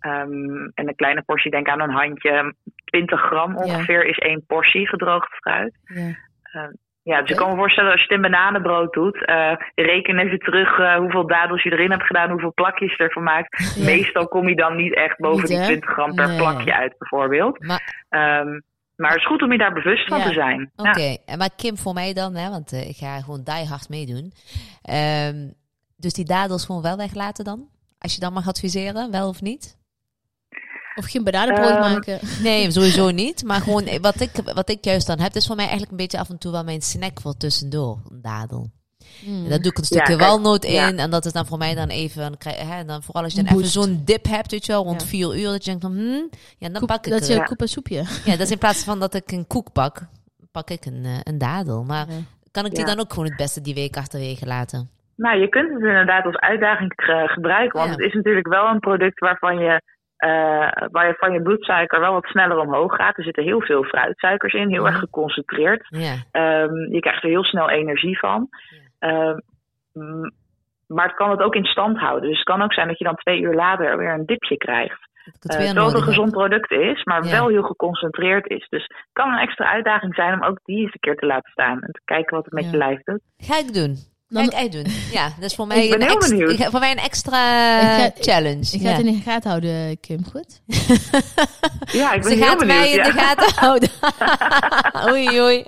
Ehm, 0.00 0.64
en 0.74 0.88
een 0.88 0.94
kleine 0.96 1.22
portie, 1.22 1.50
denk 1.50 1.68
aan 1.68 1.80
een 1.80 1.90
handje, 1.90 2.54
20 2.84 3.20
gram 3.20 3.56
ongeveer 3.56 4.04
is 4.04 4.18
één 4.18 4.44
portie 4.46 4.88
gedroogd 4.88 5.34
fruit. 5.34 5.74
Ja. 5.84 6.72
Ja, 7.02 7.20
dus 7.20 7.30
ik 7.30 7.34
Oké. 7.36 7.42
kan 7.44 7.50
me 7.50 7.56
voorstellen 7.60 7.90
als 7.90 8.00
je 8.00 8.06
het 8.14 8.16
in 8.24 8.30
bananenbrood 8.30 8.92
doet, 8.92 9.24
eh, 9.24 9.52
reken 9.74 10.18
even 10.18 10.38
terug 10.38 10.78
eh, 10.78 10.94
hoeveel 10.96 11.26
dadels 11.26 11.62
je 11.62 11.72
erin 11.72 11.90
hebt 11.90 12.06
gedaan, 12.06 12.30
hoeveel 12.30 12.52
plakjes 12.54 12.96
je 12.96 13.02
ervan 13.04 13.22
maakt. 13.22 13.74
Ja. 13.76 13.84
Meestal 13.84 14.28
kom 14.28 14.48
je 14.48 14.56
dan 14.56 14.76
niet 14.76 14.94
echt 14.94 15.18
boven 15.18 15.38
Niet, 15.38 15.46
die 15.48 15.56
hè? 15.58 15.64
20 15.64 15.90
gram 15.90 16.14
per 16.14 16.26
Nee. 16.28 16.36
plakje 16.36 16.74
uit, 16.74 16.94
bijvoorbeeld. 16.98 17.60
Maar 17.66 18.04
Ehm, 18.08 18.60
maar 18.96 19.10
het 19.10 19.18
is 19.20 19.26
goed 19.26 19.42
om 19.42 19.52
je 19.52 19.58
daar 19.58 19.72
bewust 19.72 20.08
van 20.08 20.18
Ja. 20.18 20.26
te 20.26 20.32
zijn. 20.32 20.70
Oké, 20.76 21.00
Ja. 21.00 21.16
en 21.24 21.38
maar 21.38 21.50
Kim 21.56 21.78
voor 21.78 21.94
mij 21.94 22.12
dan, 22.12 22.34
hè, 22.34 22.50
want 22.50 22.72
eh, 22.72 22.88
ik 22.88 22.96
ga 22.96 23.20
gewoon 23.20 23.42
die 23.44 23.66
hard 23.66 23.88
meedoen. 23.88 24.32
Ehm, 24.82 25.48
dus 25.96 26.12
die 26.12 26.24
dadels 26.24 26.64
gewoon 26.64 26.82
wel 26.82 26.96
weglaten 26.96 27.44
dan? 27.44 27.68
Als 27.98 28.14
je 28.14 28.20
dan 28.20 28.32
mag 28.32 28.48
adviseren, 28.48 29.10
wel 29.10 29.28
of 29.28 29.40
niet? 29.42 29.76
Of 30.94 31.04
geen 31.10 31.24
bananenbrood 31.24 31.70
Ehm, 31.70 31.80
maken. 31.80 32.18
Nee, 32.42 32.70
sowieso 32.70 33.10
niet. 33.10 33.44
Maar 33.44 33.60
gewoon 33.60 33.84
eh, 33.86 34.00
wat 34.00 34.20
ik, 34.20 34.30
wat 34.54 34.68
ik 34.70 34.84
juist 34.84 35.06
dan 35.06 35.18
heb, 35.20 35.34
is 35.34 35.46
voor 35.46 35.54
mij 35.56 35.64
eigenlijk 35.64 35.90
een 35.92 35.98
beetje 35.98 36.18
af 36.18 36.30
en 36.30 36.38
toe 36.38 36.52
wel 36.52 36.64
mijn 36.64 36.82
snack 36.82 37.20
voor 37.20 37.36
tussendoor, 37.36 37.98
een 38.10 38.20
dadel. 38.22 38.70
Mm. 39.24 39.42
En 39.44 39.48
daar 39.50 39.58
doe 39.60 39.70
ik 39.70 39.78
een 39.78 39.84
stukje 39.84 40.16
kijk, 40.16 40.20
walnoot 40.20 40.64
in. 40.64 40.72
ja. 40.72 40.92
En 40.96 41.10
dat 41.10 41.24
is 41.24 41.32
dan 41.32 41.46
voor 41.46 41.58
mij 41.58 41.74
dan 41.74 41.88
even, 41.88 42.20
dan 42.22 42.36
krijg, 42.38 42.68
hè, 42.76 42.84
dan 42.84 43.02
vooral 43.02 43.22
als 43.22 43.32
je 43.32 43.38
Een 43.38 43.44
dan 43.46 43.54
even 43.56 43.68
zo'n 43.68 44.02
dip 44.04 44.24
hebt, 44.28 44.50
weet 44.50 44.66
je 44.66 44.72
wel, 44.72 44.84
rond 44.84 45.00
Ja. 45.02 45.06
vier 45.08 45.36
uur, 45.38 45.44
dat 45.50 45.64
je 45.64 45.70
denkt 45.70 45.82
van, 45.84 45.92
hmm, 45.96 46.30
ja, 46.58 46.68
dan 46.68 46.86
pak 46.86 47.06
ik 47.06 47.12
dat 47.12 47.20
is 47.20 47.28
Ja. 47.28 47.42
koep 47.44 47.60
en 47.60 47.68
soepje. 47.68 48.02
Ja, 48.24 48.30
dat 48.30 48.40
is 48.40 48.50
in 48.50 48.58
plaats 48.58 48.84
van 48.84 49.00
dat 49.00 49.14
ik 49.14 49.32
een 49.32 49.46
koek 49.46 49.72
pak, 49.72 50.00
pak 50.52 50.70
ik 50.70 50.84
een, 50.84 51.04
eh, 51.04 51.18
een 51.22 51.38
dadel. 51.38 51.84
Maar 51.84 52.06
Ja. 52.08 52.18
kan 52.50 52.64
ik 52.64 52.70
die 52.70 52.80
Ja. 52.86 52.86
dan 52.94 53.00
ook 53.00 53.10
gewoon 53.12 53.28
het 53.28 53.36
beste 53.36 53.60
die 53.60 53.74
week 53.74 53.96
achterwege 53.96 54.46
laten? 54.46 54.90
Nou, 55.16 55.40
je 55.40 55.48
kunt 55.48 55.72
het 55.72 55.82
inderdaad 55.82 56.24
als 56.24 56.36
uitdaging 56.36 56.92
gebruiken. 57.26 57.78
Want 57.78 57.90
Ja. 57.90 57.96
het 57.96 58.06
is 58.06 58.12
natuurlijk 58.14 58.48
wel 58.48 58.66
een 58.68 58.80
product 58.80 59.18
waarvan 59.20 59.58
je, 59.58 59.80
eh, 60.16 60.28
waar 60.90 61.06
je 61.06 61.14
van 61.18 61.32
je 61.32 61.42
bloedsuiker 61.42 62.00
wel 62.00 62.12
wat 62.12 62.24
sneller 62.26 62.58
omhoog 62.58 62.94
gaat. 62.96 63.16
Er 63.16 63.24
zitten 63.24 63.42
heel 63.44 63.60
veel 63.60 63.82
fruitsuikers 63.82 64.52
in, 64.54 64.68
heel 64.70 64.86
erg 64.86 64.98
geconcentreerd. 64.98 65.86
Ja, 65.88 66.14
Ehm, 66.30 66.74
je 66.92 67.00
krijgt 67.00 67.22
er 67.22 67.28
heel 67.28 67.44
snel 67.44 67.70
energie 67.70 68.18
van. 68.18 68.48
M- 69.92 70.30
maar 70.86 71.06
het 71.06 71.16
kan 71.16 71.30
het 71.30 71.40
ook 71.40 71.54
in 71.54 71.64
stand 71.64 71.98
houden. 71.98 72.28
Dus 72.28 72.38
het 72.38 72.46
kan 72.46 72.62
ook 72.62 72.72
zijn 72.72 72.88
dat 72.88 72.98
je 72.98 73.04
dan 73.04 73.16
twee 73.16 73.40
uur 73.40 73.54
later 73.54 73.98
weer 73.98 74.12
een 74.12 74.26
dipje 74.26 74.56
krijgt. 74.56 75.04
dat 75.40 75.74
nodig 75.74 75.94
een 75.94 76.02
gezond 76.02 76.30
product 76.30 76.70
is, 76.70 77.04
maar 77.04 77.24
Ja. 77.24 77.30
wel 77.30 77.48
heel 77.48 77.62
geconcentreerd 77.62 78.46
is. 78.50 78.66
Dus 78.68 78.82
het 78.82 79.06
kan 79.12 79.32
een 79.32 79.38
extra 79.38 79.72
uitdaging 79.72 80.14
zijn 80.14 80.32
om 80.32 80.42
ook 80.44 80.58
die 80.64 80.78
eens 80.82 80.92
een 80.94 81.00
keer 81.00 81.16
te 81.16 81.26
laten 81.26 81.50
staan. 81.50 81.80
En 81.82 81.92
te 81.92 82.00
kijken 82.04 82.36
wat 82.36 82.44
het 82.44 82.54
met 82.54 82.64
Ja. 82.64 82.70
je 82.70 82.76
lijf 82.76 83.02
doet. 83.02 83.20
Ga 83.36 83.58
ik 83.58 83.74
doen. 83.74 83.96
Dan- 84.28 84.48
echt 84.50 84.72
doen. 84.72 84.86
Ja, 85.12 85.32
dat 85.40 85.50
is 85.50 85.54
voor 85.56 85.66
mij, 85.66 85.92
een, 85.92 86.00
extra, 86.02 86.70
voor 86.70 86.80
mij 86.80 86.90
een 86.90 86.98
extra 86.98 87.80
Ik 88.06 88.14
ga- 88.14 88.22
challenge. 88.32 88.60
Ik 88.72 88.80
ga 88.80 88.88
ja. 88.90 88.96
het 88.96 89.06
in 89.06 89.12
de 89.14 89.20
gaten 89.20 89.50
houden, 89.50 90.00
Kim. 90.00 90.24
Goed? 90.30 90.60
Ja, 91.92 92.12
ik 92.12 92.22
ben 92.22 92.30
Ze 92.30 92.36
heel 92.36 92.46
gaat 92.46 92.58
benieuwd. 92.58 92.78
mij 92.78 92.90
in 92.90 93.02
de 93.02 93.12
gaten 93.12 93.54
houden. 93.54 93.88
oei, 95.12 95.40
oei. 95.40 95.64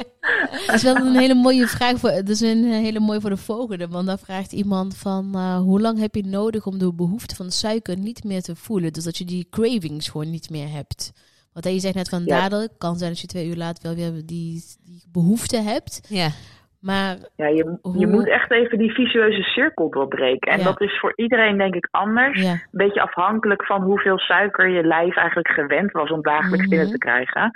Dat 0.67 0.75
is 0.75 0.83
wel 0.83 0.97
een 0.97 1.17
hele 1.17 1.35
mooie 1.35 1.67
vraag. 1.67 1.99
Voor, 1.99 2.11
dat 2.11 2.29
is 2.29 2.41
een 2.41 2.65
hele 2.65 3.01
mooie 3.01 3.21
voor 3.21 3.31
de 3.31 3.37
volgende. 3.37 3.89
Want 3.89 4.07
dan 4.07 4.19
vraagt 4.19 4.53
iemand 4.53 4.97
van... 4.97 5.35
eh, 5.35 5.59
hoe 5.59 5.81
lang 5.81 5.99
heb 5.99 6.15
je 6.15 6.25
nodig 6.27 6.67
om 6.67 6.79
de 6.79 6.95
behoefte 6.95 7.35
van 7.35 7.51
suiker 7.51 7.99
niet 7.99 8.25
meer 8.25 8.43
te 8.43 8.57
voelen? 8.57 8.93
Dus 8.93 9.05
dat 9.05 9.19
je 9.19 9.25
die 9.25 9.47
cravings 9.51 10.09
gewoon 10.09 10.31
niet 10.31 10.51
meer 10.51 10.71
hebt. 10.71 11.13
Want 11.53 11.65
je 11.75 11.81
zegt 11.81 11.95
net 11.95 12.09
van 12.09 12.23
Ja. 12.25 12.41
dadel. 12.41 12.69
kan 12.79 12.99
zijn 12.99 13.11
dat 13.11 13.21
je 13.21 13.27
twee 13.27 13.47
uur 13.47 13.57
later 13.57 13.83
wel 13.83 13.95
weer 14.13 14.27
die, 14.27 14.65
die 14.85 15.03
behoefte 15.13 15.57
hebt. 15.61 16.01
Ja, 16.09 16.31
Maar 16.81 17.17
Ja, 17.37 17.47
je, 17.47 17.79
Hoe- 17.83 17.99
je 17.99 18.07
moet 18.07 18.29
echt 18.29 18.51
even 18.51 18.79
die 18.79 18.93
visueuze 18.93 19.43
cirkel 19.43 19.91
doorbreken. 19.91 20.53
En 20.53 20.59
Ja. 20.59 20.65
dat 20.65 20.81
is 20.81 20.99
voor 20.99 21.13
iedereen 21.17 21.59
denk 21.59 21.75
ik 21.75 21.89
anders. 21.91 22.43
ja, 22.43 22.51
Een 22.53 22.61
beetje 22.71 23.01
afhankelijk 23.03 23.65
van 23.67 23.83
hoeveel 23.83 24.19
suiker 24.19 24.69
je 24.69 24.83
lijf 24.83 25.17
eigenlijk 25.17 25.49
gewend 25.49 25.93
was 25.93 26.11
om 26.11 26.23
dagelijks 26.23 26.67
Mhm. 26.67 26.69
binnen 26.69 26.91
te 26.91 26.99
krijgen. 26.99 27.51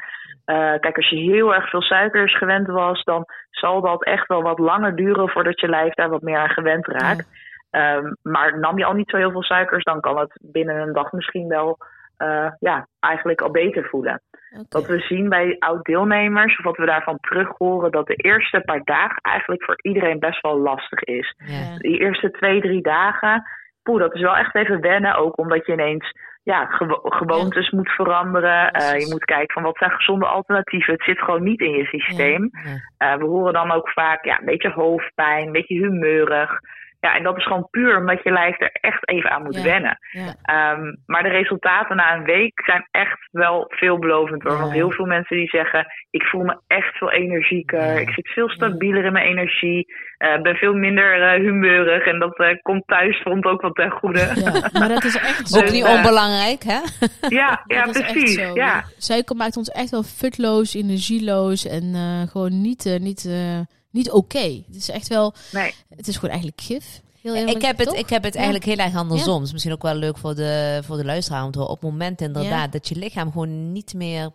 Eh, 0.44 0.74
kijk, 0.80 0.96
als 0.96 1.08
je 1.08 1.16
heel 1.16 1.54
erg 1.54 1.68
veel 1.70 1.82
suikers 1.82 2.37
gewend 2.37 2.66
was, 2.66 3.02
dan 3.04 3.24
zal 3.50 3.80
dat 3.80 4.04
echt 4.04 4.26
wel 4.26 4.42
wat 4.42 4.58
langer 4.58 4.96
duren 4.96 5.28
voordat 5.28 5.61
je 5.61 5.68
lijf 5.68 5.94
daar 5.94 6.08
wat 6.11 6.22
meer 6.22 6.38
aan 6.38 6.48
gewend 6.50 6.87
raakt. 6.87 7.26
Ehm, 7.70 8.12
maar 8.22 8.58
nam 8.58 8.78
je 8.78 8.85
al 8.85 8.92
niet 8.94 9.11
zo 9.11 9.16
heel 9.16 9.30
veel 9.30 9.42
suikers, 9.42 9.85
dan 9.85 10.00
kan 10.00 10.18
het 10.18 10.38
binnen 10.42 10.76
een 10.76 10.92
dag 10.92 11.12
misschien 11.12 11.48
wel 11.48 11.78
eh, 12.16 12.50
ja, 12.58 12.87
eigenlijk 13.00 13.40
al 13.40 13.50
beter 13.50 13.85
voelen. 13.85 14.22
Oké. 14.53 14.67
Wat 14.69 14.87
we 14.87 14.99
zien 14.99 15.29
bij 15.29 15.57
oud-deelnemers, 15.59 16.59
of 16.59 16.65
wat 16.65 16.77
we 16.77 16.87
daarvan 16.87 17.19
terug 17.21 17.49
horen, 17.59 17.91
dat 17.91 18.07
de 18.07 18.15
eerste 18.15 18.61
paar 18.61 18.85
dagen 18.85 19.19
eigenlijk 19.23 19.65
voor 19.65 19.79
iedereen 19.83 20.19
best 20.19 20.41
wel 20.41 20.59
lastig 20.59 21.03
is. 21.03 21.35
Ja. 21.37 21.77
Die 21.79 21.99
eerste 21.99 22.31
twee, 22.31 22.61
drie 22.61 22.83
dagen, 22.83 23.43
poeh, 23.83 24.01
dat 24.01 24.15
is 24.15 24.21
wel 24.21 24.37
echt 24.37 24.55
even 24.55 24.81
wennen. 24.81 25.15
Ook 25.17 25.38
omdat 25.38 25.67
je 25.67 25.73
ineens 25.73 26.12
ja, 26.43 26.67
gewo- 26.67 27.01
gewoontes 27.03 27.71
moet 27.71 27.91
veranderen. 27.91 28.71
Eh, 28.71 28.99
je 29.01 29.07
moet 29.11 29.25
kijken 29.25 29.53
van 29.53 29.62
wat 29.62 29.77
zijn 29.79 29.91
gezonde 29.91 30.27
alternatieven. 30.27 30.93
Het 30.93 31.03
zit 31.03 31.19
gewoon 31.19 31.43
niet 31.43 31.61
in 31.61 31.71
je 31.71 31.85
systeem. 31.85 32.51
Ja. 32.53 33.12
Eh, 33.12 33.19
we 33.19 33.25
horen 33.25 33.53
dan 33.53 33.71
ook 33.71 33.91
vaak 33.91 34.25
ja, 34.25 34.38
een 34.38 34.45
beetje 34.45 34.71
hoofdpijn, 34.71 35.47
een 35.47 35.53
beetje 35.53 35.79
humeurig. 35.79 36.61
Ja, 37.07 37.15
en 37.17 37.23
dat 37.23 37.37
is 37.37 37.45
gewoon 37.47 37.69
puur 37.71 37.97
omdat 37.99 38.23
je 38.23 38.31
lijf 38.33 38.61
er 38.61 38.71
echt 38.73 39.09
even 39.09 39.31
aan 39.31 39.43
moet 39.43 39.57
Ja. 39.57 39.62
wennen. 39.62 39.99
Ja. 40.12 40.35
Ehm, 40.43 40.95
maar 41.07 41.23
de 41.23 41.29
resultaten 41.29 41.97
na 41.97 42.15
een 42.17 42.25
week 42.25 42.62
zijn 42.65 42.87
echt 42.91 43.29
wel 43.31 43.65
veelbelovend 43.69 44.43
hoor. 44.43 44.53
Ja. 44.53 44.59
Want 44.59 44.73
heel 44.73 44.91
veel 44.91 45.07
mensen 45.07 45.37
die 45.37 45.49
zeggen, 45.49 45.87
ik 46.11 46.23
voel 46.23 46.43
me 46.45 46.61
echt 46.67 46.97
veel 46.97 47.11
energieker. 47.11 47.81
Ja. 47.81 47.93
Ik 48.01 48.11
zit 48.11 48.29
veel 48.29 48.49
stabieler 48.51 49.05
in 49.05 49.12
mijn 49.12 49.27
energie. 49.27 49.87
eh, 50.19 50.41
ben 50.43 50.55
veel 50.57 50.75
minder 50.75 51.23
eh, 51.23 51.41
humeurig. 51.41 52.07
En 52.07 52.19
dat 52.19 52.38
eh, 52.38 52.49
komt 52.62 52.87
thuisfront 52.87 53.45
ook 53.45 53.61
wel 53.61 53.73
ten 53.73 53.91
goede. 53.91 54.33
Ja, 54.35 54.53
maar 54.79 54.88
dat 54.88 55.05
is 55.05 55.17
echt 55.17 55.49
zo. 55.49 55.57
Ook 55.59 55.62
Dus, 55.65 55.73
niet 55.73 55.85
onbelangrijk, 55.85 56.62
hè? 56.62 56.81
Ja, 57.29 57.62
ja, 57.67 57.83
dat 57.87 57.95
is 57.97 58.01
echt 58.03 58.12
precies. 58.12 58.35
zo. 58.35 58.55
Ja. 58.55 58.85
Suiker 58.99 59.37
maakt 59.37 59.57
ons 59.57 59.69
echt 59.69 59.91
wel 59.91 60.03
futloos, 60.03 60.75
energieloos 60.75 61.67
en 61.67 61.91
eh, 61.95 62.29
gewoon 62.31 62.61
niet, 62.61 62.97
niet, 63.01 63.25
eh, 63.25 63.61
niet 63.92 64.11
oké. 64.11 64.62
Het 64.66 64.76
is 64.76 64.88
echt 64.88 65.09
wel, 65.09 65.35
Nee. 65.52 65.74
het 65.96 66.09
is 66.09 66.14
gewoon 66.14 66.31
eigenlijk 66.31 66.61
gif. 66.61 67.00
Heel 67.20 67.35
eerlijk, 67.35 67.57
Ik 67.57 67.62
heb 67.62 67.78
het, 67.78 67.88
toch? 67.88 67.96
ik 67.96 68.09
heb 68.11 68.22
het 68.22 68.35
Ja. 68.35 68.40
eigenlijk 68.40 68.70
heel 68.70 68.85
erg 68.87 68.96
andersom. 68.96 69.42
Is 69.42 69.52
misschien 69.52 69.72
ook 69.72 69.83
wel 69.83 69.94
leuk 69.94 70.18
voor 70.18 70.35
de, 70.35 70.81
voor 70.85 70.96
de 70.96 71.05
luisteraar 71.05 71.44
om 71.44 71.50
te 71.50 71.59
horen. 71.59 71.74
Op 71.74 71.81
het 71.83 71.90
moment 71.90 72.20
inderdaad 72.20 72.50
Ja. 72.64 72.66
dat 72.68 72.88
je 72.88 72.94
lichaam 72.96 73.33
gewoon 73.33 73.72
niet 73.72 73.94
meer 73.94 74.31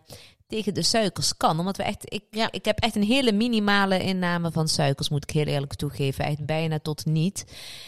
tegen 0.46 0.74
de 0.74 0.82
suikers 0.82 1.36
kan. 1.36 1.58
Omdat 1.58 1.76
we 1.76 1.82
echt, 1.82 2.12
ik, 2.12 2.22
Ja. 2.30 2.48
ik 2.50 2.64
heb 2.64 2.78
echt 2.78 2.96
een 2.96 3.02
hele 3.02 3.32
minimale 3.32 4.02
inname 4.02 4.50
van 4.52 4.68
suikers, 4.68 5.08
moet 5.08 5.22
ik 5.22 5.30
heel 5.30 5.44
eerlijk 5.46 5.74
toegeven. 5.74 6.24
Echt 6.24 6.46
bijna 6.46 6.78
tot 6.78 7.04
niet. 7.06 7.44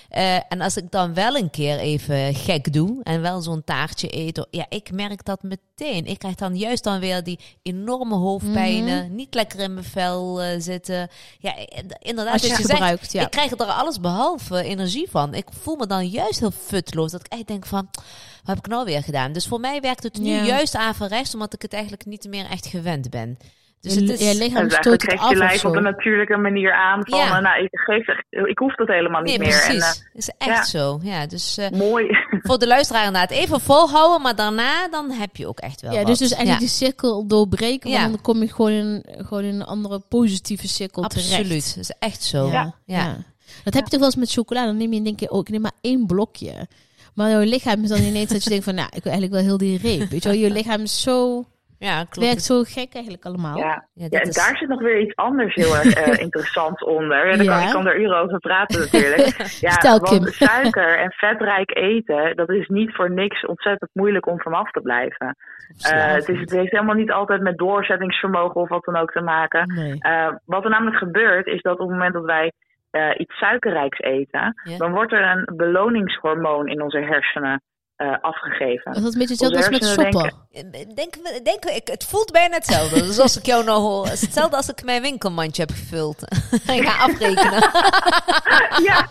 Eh, 0.09 0.35
en 0.35 0.61
als 0.61 0.77
ik 0.77 0.91
dan 0.91 1.15
wel 1.15 1.37
een 1.37 1.51
keer 1.51 1.79
even 1.79 2.35
gek 2.35 2.73
doe 2.73 3.03
en 3.03 3.21
wel 3.21 3.41
zo'n 3.41 3.65
taartje 3.65 4.17
eet, 4.17 4.47
ja, 4.51 4.67
ik 4.69 4.93
merk 4.93 5.25
dat 5.25 5.43
meteen. 5.43 5.69
Ik 5.81 6.19
krijg 6.19 6.35
dan 6.35 6.57
juist 6.57 6.85
dan 6.85 7.01
weer 7.01 7.23
die 7.23 7.39
enorme 7.63 8.15
hoofdpijnen, 8.15 9.05
Mhm. 9.07 9.15
niet 9.15 9.35
lekker 9.35 9.59
in 9.61 9.75
mijn 9.75 9.87
vel 9.87 10.43
eh, 10.43 10.61
zitten. 10.61 11.09
Ja, 11.39 11.55
inderdaad, 11.99 12.33
Als 12.33 12.43
je 12.43 12.49
je 12.49 12.55
zegt, 12.55 12.71
gebruikt, 12.71 13.13
ja. 13.13 13.23
ik 13.23 13.31
krijg 13.31 13.51
er 13.51 13.65
alles 13.67 14.01
behalve 14.01 14.63
energie 14.63 15.11
van. 15.11 15.35
Ik 15.35 15.47
voel 15.61 15.77
me 15.77 15.87
dan 15.87 16.07
juist 16.09 16.41
heel 16.41 16.51
futloos. 16.51 17.11
Dat 17.11 17.21
ik 17.21 17.33
echt 17.33 17.47
denk 17.47 17.67
van, 17.67 17.89
wat 17.93 18.03
heb 18.45 18.59
ik 18.59 18.67
nou 18.67 18.85
weer 18.85 19.03
gedaan? 19.03 19.33
Dus 19.33 19.47
voor 19.47 19.61
mij 19.61 19.81
werkt 19.81 20.03
het 20.03 20.19
nu 20.19 20.31
Ja. 20.31 20.45
juist 20.45 20.75
averechts, 20.75 21.33
omdat 21.35 21.55
ik 21.55 21.63
het 21.63 21.73
eigenlijk 21.73 22.05
niet 22.07 22.27
meer 22.29 22.47
echt 22.51 22.67
gewend 22.67 23.11
ben. 23.11 23.39
Dus 23.81 23.95
je, 23.95 24.01
het 24.01 24.21
is... 24.21 24.33
je 24.33 24.39
lichaam 24.39 24.65
Dus 24.69 24.77
stoot 24.77 25.03
het 25.03 25.21
je 25.31 25.37
lijf 25.37 25.65
op 25.65 25.77
een 25.77 25.83
natuurlijke 25.83 26.37
manier 26.37 26.73
aan 26.73 27.01
van, 27.05 27.19
Ja. 27.19 27.37
eh, 27.37 27.43
nou, 27.43 27.63
ik, 27.65 27.69
geef, 27.71 28.07
ik 28.49 28.59
hoef 28.59 28.75
dat 28.75 28.89
helemaal 28.89 29.23
Nee, 29.23 29.39
niet 29.39 29.47
meer. 29.49 29.63
En, 29.63 29.77
precies. 29.77 30.09
is 30.13 30.31
echt 30.39 30.49
ja. 30.57 30.65
zo. 30.65 31.01
Ja, 31.03 31.27
dus 31.27 31.57
eh, 31.59 31.67
eh, 31.67 31.73
mooi. 31.73 32.07
voor 32.47 32.59
de 32.59 32.67
luisteraar 32.67 33.05
inderdaad 33.07 33.31
even 33.31 33.61
volhouden, 33.61 34.23
maar 34.23 34.35
daarna 34.37 34.89
dan 34.89 35.11
heb 35.11 35.37
je 35.37 35.47
ook 35.47 35.59
echt 35.59 35.81
wel 35.81 35.93
Ja, 35.93 35.99
wat. 35.99 36.07
dus, 36.07 36.19
dus 36.19 36.33
eigenlijk 36.33 36.61
Ja, 36.61 36.67
die 36.67 36.77
cirkel 36.77 37.27
doorbreken, 37.27 37.91
Ja. 37.91 38.01
want 38.01 38.13
dan 38.13 38.23
kom 38.23 38.41
je 38.43 38.53
gewoon 38.53 38.71
in, 38.73 39.05
gewoon 39.07 39.43
in 39.45 39.55
een 39.55 39.65
andere 39.67 39.99
positieve 40.09 40.69
cirkel 40.69 41.03
terecht. 41.03 41.33
absoluut. 41.33 41.75
Dat 41.75 41.85
is 41.85 41.95
echt 41.99 42.23
zo. 42.23 42.51
Ja. 42.87 43.17
Dat 43.65 43.75
heb 43.75 43.85
je 43.85 43.91
toch 43.91 43.99
wel 44.01 44.09
eens 44.09 44.17
met 44.17 44.31
chocola. 44.33 44.65
Dan 44.65 44.77
neem 44.77 44.93
je 44.93 45.03
denk 45.03 45.21
je, 45.21 45.31
oh, 45.31 45.39
ik 45.41 45.49
neem 45.49 45.61
maar 45.61 45.73
één 45.81 46.07
blokje. 46.07 46.67
Maar 47.15 47.31
jouw 47.31 47.41
lichaam 47.41 47.83
is 47.83 47.89
dan 47.89 48.01
ineens 48.03 48.29
dat 48.31 48.43
je 48.45 48.51
denkt 48.51 48.65
van, 48.65 48.75
nou, 48.81 48.89
ik 48.97 49.03
wil 49.03 49.13
eigenlijk 49.13 49.33
wel 49.33 49.43
heel 49.43 49.59
die 49.59 49.79
reep. 49.79 50.09
Weet 50.11 50.23
je 50.23 50.29
wel, 50.29 50.39
je 50.39 50.51
lichaam 50.51 50.81
is 50.81 51.03
zo, 51.03 51.45
Ja, 51.87 51.99
het 51.99 52.09
klopt. 52.09 52.27
werkt 52.29 52.43
zo 52.43 52.63
gek 52.63 52.95
eigenlijk 52.95 53.25
allemaal. 53.25 53.57
Ja. 53.57 53.65
Ja, 53.67 53.85
Ja, 53.93 54.09
dit 54.09 54.21
en 54.21 54.29
is- 54.29 54.35
daar 54.35 54.57
zit 54.57 54.69
nog 54.69 54.81
weer 54.81 55.01
iets 55.01 55.17
anders 55.17 55.55
heel 55.55 55.75
erg 55.77 55.93
eh, 55.95 56.19
interessants 56.27 56.85
onder. 56.85 57.31
Ja, 57.31 57.37
daar 57.37 57.47
kan, 57.47 57.63
ik 57.67 57.73
kan 57.73 57.87
er 57.87 58.01
uren 58.01 58.19
over 58.19 58.39
praten 58.39 58.81
natuurlijk. 58.81 59.37
Ja, 59.69 59.75
Kim. 59.77 59.99
want 60.01 60.33
suiker 60.35 60.99
en 60.99 61.11
vetrijk 61.13 61.77
eten, 61.77 62.37
dat 62.37 62.51
is 62.51 62.69
niet 62.69 62.95
voor 62.95 63.11
niks 63.11 63.47
ontzettend 63.47 63.91
moeilijk 63.93 64.27
om 64.27 64.41
vanaf 64.41 64.71
te 64.71 64.81
blijven. 64.81 65.37
Eh, 65.81 66.13
het, 66.13 66.29
is, 66.29 66.41
het 66.41 66.51
heeft 66.51 66.71
helemaal 66.71 66.95
niet 66.95 67.11
altijd 67.13 67.41
met 67.41 67.59
doorzettingsvermogen 67.59 68.61
of 68.61 68.69
wat 68.69 68.85
dan 68.85 68.97
ook 68.97 69.11
te 69.13 69.21
maken. 69.21 69.75
Nee. 69.75 69.97
Eh, 69.99 70.29
wat 70.45 70.65
er 70.65 70.71
namelijk 70.71 70.97
gebeurt, 70.97 71.47
is 71.47 71.63
dat 71.63 71.73
op 71.73 71.79
het 71.89 71.89
moment 71.89 72.13
dat 72.15 72.25
wij 72.25 72.53
eh, 72.91 73.11
iets 73.17 73.39
suikerrijks 73.39 73.99
eten, 73.99 74.55
dan 74.79 74.93
wordt 74.93 75.13
er 75.13 75.23
een 75.31 75.57
beloningshormoon 75.57 76.69
in 76.69 76.83
onze 76.83 76.99
hersenen 76.99 77.63
eh, 77.97 78.15
afgegeven. 78.21 78.93
Dat 78.93 79.03
is 79.03 79.13
een 79.13 79.19
beetje 79.19 79.45
hetzelfde 79.47 79.57
als 79.57 79.69
met 79.71 79.81
hersenen 79.81 80.40
Denk, 80.53 81.15
denk, 81.45 81.65
ik, 81.65 81.89
het 81.89 82.05
voelt 82.07 82.33
bijna 82.33 82.55
hetzelfde. 82.55 82.95
Dus 83.01 83.19
als 83.19 83.39
ik 83.39 83.47
jou 83.47 83.65
nou 83.65 83.81
hoor, 83.81 84.05
het 84.05 84.13
is 84.13 84.21
hetzelfde 84.21 84.57
als 84.57 84.69
ik 84.69 84.85
mijn 84.85 85.03
winkelmandje 85.03 85.63
heb 85.63 85.71
gevuld. 85.71 86.23
ik 86.77 86.89
ga 86.89 87.05
afrekenen. 87.05 87.63
ja, 88.89 89.07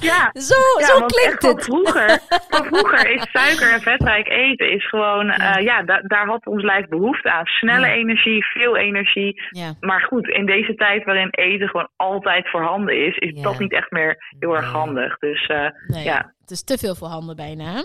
ja. 0.00 0.30
Zo, 0.40 0.54
Ja, 0.78 0.86
zo 0.86 0.98
want 0.98 1.12
klinkt 1.12 1.32
echt 1.32 1.40
van 1.44 1.54
het. 1.54 1.64
Vroeger, 1.64 2.20
van 2.48 2.64
vroeger 2.64 3.10
is 3.10 3.30
suiker 3.32 3.72
en 3.72 3.80
vetrijk 3.80 4.28
eten 4.28 4.72
is 4.72 4.88
gewoon, 4.88 5.26
Ja. 5.26 5.56
eh, 5.56 5.64
ja, 5.64 5.82
da- 5.82 6.02
daar 6.02 6.26
had 6.26 6.46
ons 6.46 6.62
lijf 6.62 6.88
behoefte 6.88 7.30
aan. 7.30 7.46
Snelle 7.46 7.86
Ja. 7.86 7.92
energie, 7.92 8.44
veel 8.44 8.76
energie. 8.76 9.42
Ja. 9.50 9.74
Maar 9.80 10.00
goed, 10.00 10.28
in 10.28 10.46
deze 10.46 10.74
tijd 10.74 11.04
waarin 11.04 11.28
eten 11.30 11.68
gewoon 11.68 11.88
altijd 11.96 12.50
voorhanden 12.50 13.06
is, 13.06 13.16
is 13.16 13.32
Ja. 13.34 13.42
dat 13.42 13.58
niet 13.58 13.72
echt 13.72 13.90
meer 13.90 14.34
heel 14.38 14.56
erg 14.56 14.72
handig. 14.72 15.18
Dus 15.18 15.46
eh, 15.46 15.66
Nee, 15.86 16.04
ja. 16.04 16.32
het 16.40 16.50
is 16.50 16.64
te 16.64 16.78
veel 16.78 16.94
voor 16.94 17.08
handen 17.08 17.36
bijna. 17.36 17.84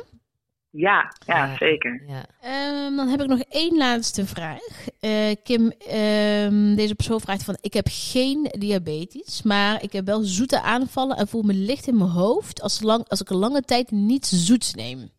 Ja, 0.72 1.14
ja, 1.26 1.46
Ja. 1.46 1.58
zeker. 1.58 2.04
Ja. 2.08 2.26
Ehm, 2.42 2.96
dan 2.96 3.08
heb 3.08 3.22
ik 3.22 3.28
nog 3.28 3.40
één 3.40 3.78
laatste 3.78 4.26
vraag. 4.26 4.62
Eh, 5.00 5.36
Kim, 5.44 5.72
ehm, 5.72 6.76
deze 6.76 6.96
persoon 6.96 7.22
vraagt 7.22 7.44
van... 7.44 7.58
Ik 7.62 7.74
heb 7.74 7.88
geen 7.92 8.50
diabetes, 8.60 9.42
maar 9.42 9.84
ik 9.84 9.92
heb 9.94 10.06
wel 10.06 10.22
zoete 10.24 10.62
aanvallen... 10.62 11.18
en 11.18 11.28
voel 11.28 11.42
me 11.42 11.54
licht 11.54 11.88
in 11.88 11.98
mijn 11.98 12.10
hoofd 12.10 12.62
als, 12.62 12.82
lang, 12.82 13.08
als 13.08 13.22
ik 13.22 13.30
een 13.30 13.38
lange 13.38 13.62
tijd 13.62 13.92
niets 13.92 14.30
zoets 14.46 14.74
neem. 14.74 15.10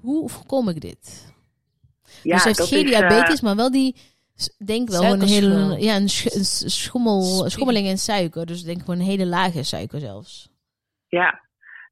Hoe 0.00 0.28
voorkom 0.28 0.68
ik 0.68 0.80
dit? 0.80 1.32
Ja, 2.22 2.32
dus 2.34 2.42
ze 2.42 2.48
heeft 2.48 2.60
geen 2.68 2.84
is, 2.86 2.92
eh, 2.92 2.98
diabetes, 2.98 3.40
maar 3.40 3.56
wel 3.56 3.70
die... 3.70 3.94
Denk 4.64 4.88
wel 4.88 5.04
een 5.04 5.22
hele... 5.22 5.76
Ja, 5.78 5.96
een, 5.96 6.08
sch- 6.08 6.34
een 6.34 6.44
s- 6.44 6.82
schommel, 6.82 7.50
schommeling 7.50 7.86
in 7.86 7.98
suiker. 7.98 8.46
Dus 8.46 8.60
ik 8.60 8.64
denk 8.66 8.80
gewoon 8.80 8.98
een 8.98 9.04
hele 9.06 9.26
lage 9.26 9.62
suiker 9.62 10.00
zelfs. 10.00 10.48
Ja, 11.08 11.43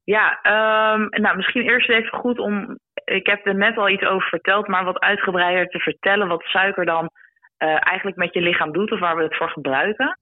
ja 0.05 0.39
ehm, 0.43 1.07
nou 1.23 1.37
misschien 1.37 1.63
eerst 1.63 1.89
even 1.89 2.19
goed 2.19 2.39
om. 2.39 2.79
Ik 3.05 3.27
heb 3.27 3.47
er 3.47 3.55
net 3.55 3.77
al 3.79 3.89
iets 3.89 4.05
over 4.05 4.29
verteld, 4.29 4.69
maar 4.69 4.85
wat 4.85 5.01
uitgebreider 5.01 5.67
te 5.67 5.79
vertellen 5.79 6.29
wat 6.29 6.43
suiker 6.43 6.85
dan 6.85 7.11
eh, 7.57 7.69
eigenlijk 7.87 8.17
met 8.17 8.35
je 8.35 8.41
lichaam 8.41 8.73
doet 8.73 8.93
of 8.93 8.99
waar 8.99 9.17
we 9.17 9.23
het 9.23 9.37
voor 9.37 9.49
gebruiken. 9.51 10.19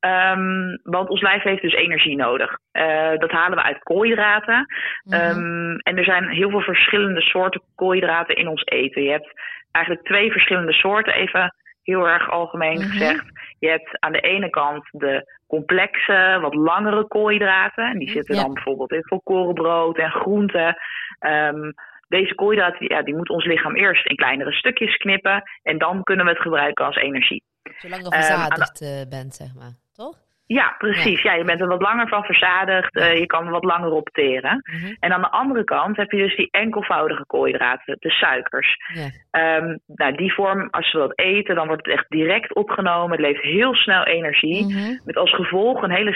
Ehm, 0.00 0.76
want 0.82 1.08
ons 1.08 1.20
lijf 1.20 1.42
heeft 1.42 1.62
dus 1.62 1.74
energie 1.74 2.16
nodig. 2.16 2.58
Eh, 2.72 3.16
dat 3.16 3.30
halen 3.30 3.56
we 3.56 3.62
uit 3.64 3.78
koolhydraten. 3.82 4.66
Mhm. 5.02 5.14
Ehm, 5.14 5.74
en 5.76 5.96
er 5.98 6.04
zijn 6.04 6.28
heel 6.28 6.50
veel 6.50 6.60
verschillende 6.60 7.20
soorten 7.20 7.62
koolhydraten 7.74 8.34
in 8.36 8.48
ons 8.48 8.62
eten. 8.64 9.02
Je 9.02 9.10
hebt 9.10 9.32
eigenlijk 9.70 10.06
twee 10.06 10.32
verschillende 10.32 10.72
soorten, 10.72 11.14
even 11.14 11.54
heel 11.82 12.08
erg 12.08 12.30
algemeen 12.30 12.78
Mhm. 12.78 12.90
gezegd. 12.90 13.24
Je 13.58 13.68
hebt 13.68 14.00
aan 14.00 14.12
de 14.12 14.20
ene 14.20 14.50
kant 14.50 14.88
de 14.90 15.38
complexe, 15.56 16.38
wat 16.40 16.54
langere 16.54 17.06
koolhydraten. 17.06 17.84
En 17.90 17.98
die 17.98 18.10
zitten 18.10 18.34
Ja. 18.34 18.42
dan 18.42 18.54
bijvoorbeeld 18.54 18.92
in 18.92 19.04
volkorenbrood 19.04 19.98
en 19.98 20.10
groenten. 20.10 20.76
Ehm, 21.18 21.70
deze 22.08 22.34
koolhydraten 22.34 22.86
ja, 22.94 23.02
die 23.02 23.14
moet 23.16 23.28
ons 23.30 23.44
lichaam 23.44 23.76
eerst 23.76 24.06
in 24.06 24.16
kleinere 24.16 24.52
stukjes 24.52 24.96
knippen. 24.96 25.42
En 25.62 25.78
dan 25.78 26.02
kunnen 26.02 26.24
we 26.24 26.30
het 26.32 26.40
gebruiken 26.40 26.84
als 26.84 26.96
energie. 26.96 27.42
Zolang 27.78 28.02
je 28.02 28.08
Ehm, 28.10 28.22
verzadigd 28.22 28.80
eh, 28.80 29.08
bent, 29.08 29.34
zeg 29.34 29.54
maar. 29.54 29.74
Toch? 29.92 30.16
Ja, 30.52 30.74
precies. 30.78 31.22
Ja. 31.22 31.32
je 31.34 31.44
bent 31.44 31.60
er 31.60 31.66
wat 31.66 31.82
langer 31.82 32.08
van 32.08 32.24
verzadigd. 32.24 32.96
eh, 32.96 33.18
je 33.18 33.26
kan 33.26 33.44
er 33.46 33.50
wat 33.50 33.64
langer 33.64 33.90
opteren. 33.90 34.62
Mhm. 34.62 34.94
En 35.00 35.12
aan 35.12 35.20
de 35.20 35.30
andere 35.30 35.64
kant 35.64 35.96
heb 35.96 36.10
je 36.10 36.16
dus 36.18 36.36
die 36.36 36.48
enkelvoudige 36.50 37.24
koolhydraten, 37.26 37.96
de 37.98 38.10
suikers. 38.10 38.76
Ja. 38.94 39.08
Ehm, 39.30 39.76
nou, 39.86 40.16
die 40.16 40.34
vorm, 40.34 40.68
als 40.70 40.92
we 40.92 40.98
dat 40.98 41.18
eten, 41.18 41.54
dan 41.54 41.66
wordt 41.66 41.86
het 41.86 41.94
echt 41.94 42.08
direct 42.08 42.54
opgenomen. 42.54 43.10
Het 43.10 43.20
levert 43.20 43.44
heel 43.44 43.74
snel 43.74 44.04
energie. 44.04 44.64
Mhm. 44.64 44.98
Met 45.04 45.16
als 45.16 45.34
gevolg 45.34 45.82
een 45.82 45.90
hele 45.90 46.14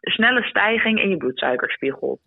snelle 0.00 0.42
stijging 0.42 1.00
in 1.00 1.08
je 1.08 1.16
bloedsuikerspiegel. 1.16 2.18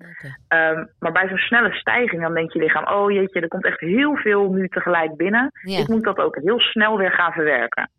Ehm, 0.47 0.85
maar 0.99 1.11
bij 1.11 1.27
zo'n 1.27 1.37
snelle 1.37 1.73
stijging, 1.73 2.21
dan 2.21 2.33
denkt 2.33 2.53
je 2.53 2.59
lichaam: 2.59 2.87
oh 2.87 3.11
jeetje, 3.11 3.39
er 3.41 3.47
komt 3.47 3.65
echt 3.65 3.79
heel 3.79 4.15
veel 4.15 4.51
nu 4.51 4.67
tegelijk 4.67 5.15
binnen. 5.15 5.51
Ja. 5.63 5.79
Ik 5.79 5.87
moet 5.87 6.03
dat 6.03 6.17
ook 6.17 6.35
heel 6.35 6.59
snel 6.59 6.97
weer 6.97 7.11
gaan 7.11 7.31
verwerken. 7.31 7.89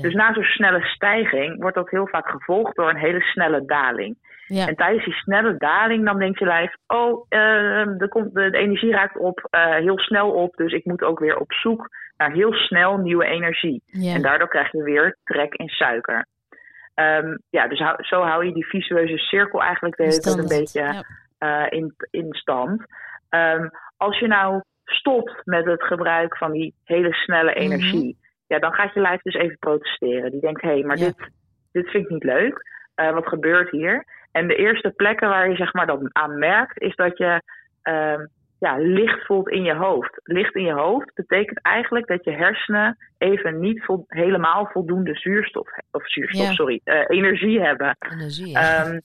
Dus 0.00 0.14
na 0.14 0.32
zo'n 0.34 0.42
snelle 0.42 0.80
stijging 0.82 1.60
wordt 1.60 1.76
dat 1.76 1.90
heel 1.90 2.06
vaak 2.06 2.28
gevolgd 2.28 2.76
door 2.76 2.88
een 2.88 2.96
hele 2.96 3.20
snelle 3.20 3.64
daling. 3.64 4.16
Ja. 4.46 4.66
En 4.66 4.74
tijdens 4.76 5.04
die 5.04 5.14
snelle 5.14 5.54
daling, 5.56 6.04
dan 6.04 6.18
denkt 6.18 6.38
je 6.38 6.44
lijf: 6.44 6.74
oh, 6.86 7.24
eh, 7.28 8.00
er 8.00 8.08
komt, 8.08 8.34
de, 8.34 8.50
de 8.50 8.58
energie 8.58 8.92
raakt 8.92 9.16
op, 9.18 9.46
eh, 9.50 9.74
heel 9.74 9.98
snel 9.98 10.30
op. 10.30 10.56
Dus 10.56 10.72
ik 10.72 10.84
moet 10.84 11.02
ook 11.02 11.18
weer 11.18 11.36
op 11.36 11.52
zoek 11.52 11.88
naar 12.16 12.32
heel 12.32 12.52
snel 12.52 12.96
nieuwe 12.96 13.24
energie. 13.24 13.82
Ja. 13.86 14.14
En 14.14 14.22
daardoor 14.22 14.48
krijg 14.48 14.72
je 14.72 14.82
weer 14.82 15.16
trek 15.24 15.54
in 15.54 15.68
suiker. 15.68 16.26
Ehm, 16.94 17.36
ja, 17.50 17.68
dus 17.68 17.78
hou- 17.78 18.02
zo 18.04 18.22
hou 18.22 18.44
je 18.46 18.52
die 18.52 18.66
visueuze 18.66 19.16
cirkel 19.18 19.62
eigenlijk 19.62 19.96
de 19.96 20.02
hele 20.02 20.18
tijd 20.20 20.38
een 20.38 20.48
beetje 20.58 20.82
Ja. 20.82 21.02
eh, 21.38 21.78
in, 21.78 21.94
in 22.10 22.26
stand. 22.30 22.82
Ehm, 23.28 23.68
als 23.96 24.18
je 24.18 24.26
nou 24.26 24.62
stopt 24.84 25.40
met 25.44 25.64
het 25.64 25.82
gebruik 25.82 26.36
van 26.36 26.52
die 26.52 26.74
hele 26.84 27.12
snelle 27.12 27.50
Mhm. 27.50 27.58
energie, 27.60 28.16
ja, 28.48 28.58
dan 28.58 28.72
gaat 28.72 28.94
je 28.94 29.00
lijf 29.00 29.22
dus 29.22 29.34
even 29.34 29.58
protesteren. 29.58 30.30
Die 30.30 30.40
denkt, 30.40 30.62
hé, 30.62 30.68
hey, 30.68 30.82
maar 30.82 30.98
Ja. 30.98 31.04
dit, 31.04 31.28
dit 31.72 31.90
vind 31.90 32.04
ik 32.04 32.10
niet 32.10 32.24
leuk. 32.24 32.62
Eh, 32.94 33.12
wat 33.12 33.26
gebeurt 33.26 33.70
hier? 33.70 34.04
En 34.32 34.46
de 34.48 34.54
eerste 34.56 34.90
plekken 34.90 35.28
waar 35.28 35.50
je 35.50 35.56
zeg 35.56 35.72
maar 35.72 35.86
dat 35.86 36.00
aan 36.12 36.38
merkt, 36.38 36.80
is 36.80 36.94
dat 36.94 37.18
je 37.18 37.42
ehm, 37.82 38.26
ja, 38.58 38.76
licht 38.78 39.26
voelt 39.26 39.48
in 39.48 39.62
je 39.62 39.74
hoofd. 39.74 40.20
Licht 40.22 40.54
in 40.54 40.64
je 40.64 40.72
hoofd 40.72 41.14
betekent 41.14 41.62
eigenlijk 41.62 42.06
dat 42.06 42.24
je 42.24 42.30
hersenen 42.30 42.96
even 43.18 43.60
niet 43.60 43.84
vol- 43.84 44.04
helemaal 44.08 44.66
voldoende 44.72 45.14
zuurstof, 45.14 45.68
of 45.90 46.08
zuurstof, 46.10 46.46
Ja. 46.46 46.52
sorry, 46.52 46.80
eh, 46.84 47.04
energie 47.08 47.60
hebben. 47.60 47.96
Energie. 48.12 48.48
ja. 48.58 48.84
Ehm, 48.84 49.00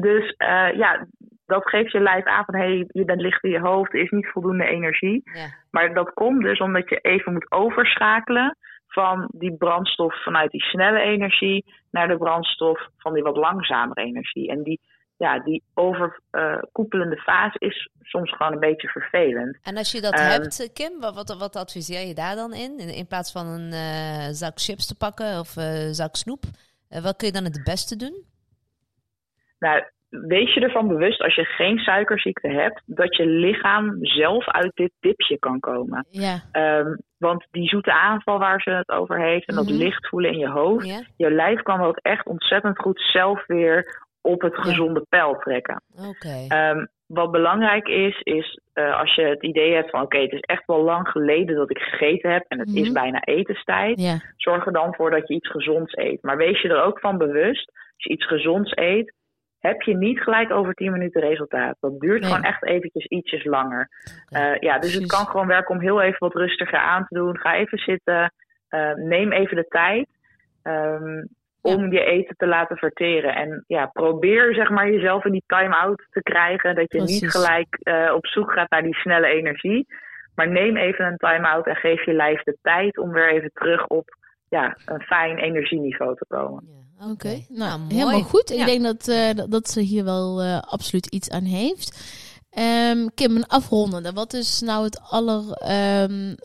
dus 0.00 0.34
uh, 0.38 0.72
ja, 0.74 1.06
dat 1.48 1.68
geeft 1.68 1.92
je 1.92 2.00
lijf 2.00 2.24
aan 2.24 2.44
van 2.44 2.54
hé, 2.54 2.66
hey, 2.66 2.84
je 2.88 3.04
bent 3.04 3.20
licht 3.20 3.44
in 3.44 3.50
je 3.50 3.60
hoofd, 3.60 3.94
er 3.94 4.00
is 4.00 4.10
niet 4.10 4.26
voldoende 4.26 4.64
energie. 4.64 5.20
Ja. 5.24 5.46
Maar 5.70 5.94
dat 5.94 6.12
komt 6.14 6.42
dus 6.42 6.58
omdat 6.58 6.88
je 6.88 6.98
even 6.98 7.32
moet 7.32 7.52
overschakelen 7.52 8.56
van 8.86 9.28
die 9.34 9.56
brandstof 9.56 10.22
vanuit 10.22 10.50
die 10.50 10.62
snelle 10.62 11.00
energie 11.00 11.64
naar 11.90 12.08
de 12.08 12.16
brandstof 12.16 12.88
van 12.96 13.14
die 13.14 13.22
wat 13.22 13.36
langzamere 13.36 14.00
energie. 14.00 14.48
En 14.50 14.62
die, 14.62 14.80
ja, 15.16 15.38
die 15.38 15.62
overkoepelende 15.74 17.16
fase 17.16 17.58
is 17.58 17.90
soms 18.02 18.36
gewoon 18.36 18.52
een 18.52 18.60
beetje 18.60 18.88
vervelend. 18.88 19.58
En 19.62 19.76
als 19.76 19.92
je 19.92 20.00
dat 20.00 20.14
Ehm, 20.14 20.30
hebt, 20.30 20.72
Kim, 20.72 21.00
wat, 21.00 21.36
wat, 21.38 21.56
adviseer 21.56 22.06
je 22.06 22.14
daar 22.14 22.34
dan 22.34 22.54
in? 22.54 22.78
In, 22.78 22.94
in 22.94 23.06
plaats 23.06 23.32
van 23.32 23.46
een 23.46 23.72
eh, 23.72 24.28
zak 24.30 24.60
chips 24.60 24.86
te 24.86 24.96
pakken 24.96 25.38
of 25.38 25.56
een 25.56 25.94
zak 25.94 26.16
snoep, 26.16 26.44
eh, 26.88 27.02
wat 27.02 27.16
kun 27.16 27.26
je 27.26 27.32
dan 27.32 27.44
het 27.44 27.60
beste 27.64 27.96
doen? 27.96 28.24
Nou, 29.58 29.82
wees 30.08 30.54
je 30.54 30.60
ervan 30.60 30.88
bewust 30.88 31.22
als 31.22 31.34
je 31.34 31.44
geen 31.44 31.78
suikerziekte 31.78 32.48
hebt, 32.48 32.82
dat 32.86 33.16
je 33.16 33.26
lichaam 33.26 33.96
zelf 34.00 34.48
uit 34.48 34.70
dit 34.74 34.92
dipje 35.00 35.38
kan 35.38 35.60
komen. 35.60 36.06
Ja. 36.10 36.40
Ehm, 36.52 36.96
want 37.18 37.46
die 37.50 37.68
zoete 37.68 37.92
aanval 37.92 38.38
waar 38.38 38.60
ze 38.60 38.70
het 38.70 38.88
over 38.88 39.20
heeft 39.20 39.46
en 39.48 39.54
dat 39.54 39.64
Mhm. 39.68 39.76
licht 39.76 40.08
voelen 40.08 40.32
in 40.32 40.38
je 40.38 40.48
hoofd, 40.48 40.86
Ja? 40.88 41.00
je 41.16 41.30
lijf 41.30 41.62
kan 41.62 41.78
dat 41.80 41.98
echt 42.02 42.26
ontzettend 42.26 42.78
goed 42.78 43.00
zelf 43.12 43.46
weer 43.46 44.06
op 44.20 44.40
het 44.40 44.56
Ja. 44.56 44.62
gezonde 44.62 45.06
pijl 45.08 45.34
trekken. 45.38 45.82
Oké. 46.08 46.44
Ehm, 46.48 46.84
wat 47.06 47.30
belangrijk 47.30 47.88
is, 47.88 48.20
is 48.20 48.60
eh, 48.72 48.98
als 49.00 49.14
je 49.14 49.22
het 49.22 49.42
idee 49.42 49.74
hebt 49.74 49.90
van 49.90 50.02
oké, 50.02 50.18
het 50.18 50.32
is 50.32 50.40
echt 50.40 50.66
wel 50.66 50.82
lang 50.82 51.08
geleden 51.08 51.56
dat 51.56 51.70
ik 51.70 51.78
gegeten 51.78 52.30
heb 52.32 52.44
en 52.48 52.58
het 52.58 52.68
is 52.74 52.84
Mhm. 52.84 52.92
bijna 52.92 53.20
etenstijd, 53.24 54.00
Ja. 54.00 54.16
zorg 54.36 54.66
er 54.66 54.72
dan 54.72 54.94
voor 54.94 55.10
dat 55.10 55.28
je 55.28 55.34
iets 55.34 55.50
gezonds 55.50 55.96
eet. 55.96 56.22
Maar 56.22 56.36
wees 56.36 56.60
je 56.62 56.68
er 56.68 56.82
ook 56.82 57.00
van 57.00 57.18
bewust, 57.18 57.66
als 57.68 58.04
je 58.04 58.10
iets 58.10 58.26
gezonds 58.26 58.76
eet, 58.76 59.14
heb 59.58 59.82
je 59.82 59.96
niet 59.96 60.20
gelijk 60.20 60.50
over 60.52 60.74
10 60.74 60.92
minuten 60.92 61.20
resultaat. 61.20 61.76
Dat 61.80 62.00
duurt 62.00 62.20
Nee. 62.20 62.30
gewoon 62.30 62.44
echt 62.44 62.64
eventjes 62.64 63.04
ietsjes 63.06 63.44
langer. 63.44 63.88
Eh, 64.28 64.54
ja, 64.58 64.78
dus 64.78 64.94
het 64.94 65.06
kan 65.06 65.26
gewoon 65.26 65.46
werken 65.46 65.74
om 65.74 65.80
heel 65.80 66.02
even 66.02 66.18
wat 66.18 66.34
rustiger 66.34 66.78
aan 66.78 67.06
te 67.08 67.14
doen. 67.14 67.38
Ga 67.38 67.54
even 67.54 67.78
zitten, 67.78 68.32
eh, 68.68 68.92
neem 68.94 69.32
even 69.32 69.56
de 69.56 69.66
tijd. 69.68 70.08
ehm, 70.62 71.24
om 71.60 71.92
je 71.92 72.04
eten 72.04 72.36
te 72.36 72.46
laten 72.46 72.76
verteren. 72.76 73.34
En 73.34 73.64
ja, 73.66 73.86
probeer 73.86 74.54
zeg 74.54 74.70
maar 74.70 74.90
jezelf 74.90 75.24
in 75.24 75.32
die 75.32 75.42
time-out 75.46 76.06
te 76.10 76.22
krijgen. 76.22 76.74
Dat 76.74 76.92
je 76.92 77.00
niet 77.00 77.30
gelijk 77.30 77.76
eh, 77.82 78.12
op 78.14 78.26
zoek 78.26 78.52
gaat 78.52 78.70
naar 78.70 78.82
die 78.82 78.94
snelle 78.94 79.26
energie. 79.26 79.86
Maar 80.34 80.48
neem 80.48 80.76
even 80.76 81.04
een 81.06 81.16
time-out 81.16 81.66
en 81.66 81.76
geef 81.76 82.04
je 82.04 82.12
lijf 82.12 82.42
de 82.42 82.56
tijd 82.62 82.98
om 82.98 83.12
weer 83.12 83.32
even 83.32 83.50
terug 83.54 83.86
op 83.86 84.16
ja, 84.48 84.76
een 84.86 85.00
fijn 85.02 85.38
energieniveau 85.38 86.16
te 86.16 86.24
komen. 86.28 86.64
Ja, 86.66 86.77
Oké, 87.00 87.44
nou, 87.48 87.80
Nou, 87.80 87.94
helemaal 87.94 88.22
goed. 88.22 88.48
Ja. 88.48 88.60
Ik 88.60 88.66
denk 88.66 88.82
dat, 88.82 89.08
eh, 89.08 89.34
dat, 89.34 89.50
dat 89.50 89.70
ze 89.70 89.80
hier 89.80 90.04
wel 90.04 90.42
eh, 90.42 90.60
absoluut 90.60 91.06
iets 91.06 91.30
aan 91.30 91.44
heeft. 91.44 91.98
Ehm, 92.50 93.06
Kim, 93.14 93.36
een 93.36 93.46
afrondende. 93.46 94.12
Wat 94.12 94.32
is 94.32 94.60
nou 94.60 94.84
het 94.84 95.00
aller, 95.00 95.52
ehm, 95.52 96.30
eh, 96.30 96.36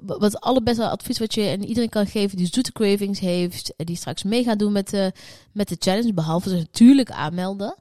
wat 0.00 0.22
het 0.22 0.40
allerbeste 0.40 0.88
advies 0.88 1.18
wat 1.18 1.34
je 1.34 1.50
aan 1.50 1.62
iedereen 1.62 1.88
kan 1.88 2.06
geven 2.06 2.36
die 2.36 2.48
zoete 2.52 2.72
cravings 2.72 3.20
heeft, 3.20 3.72
en 3.76 3.86
die 3.86 3.96
straks 3.96 4.22
mee 4.22 4.44
gaat 4.44 4.58
doen 4.58 4.72
met 4.72 4.90
de, 4.90 5.12
met 5.52 5.68
de 5.68 5.76
challenge, 5.78 6.14
behalve 6.14 6.48
ze 6.48 6.56
natuurlijk 6.56 7.10
aanmelden. 7.10 7.76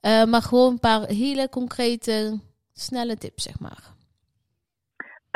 Maar 0.00 0.42
gewoon 0.42 0.72
een 0.72 0.80
paar 0.80 1.06
hele 1.06 1.48
concrete, 1.48 2.40
snelle 2.74 3.16
tips, 3.16 3.42
zeg 3.42 3.58
maar. 3.58 3.96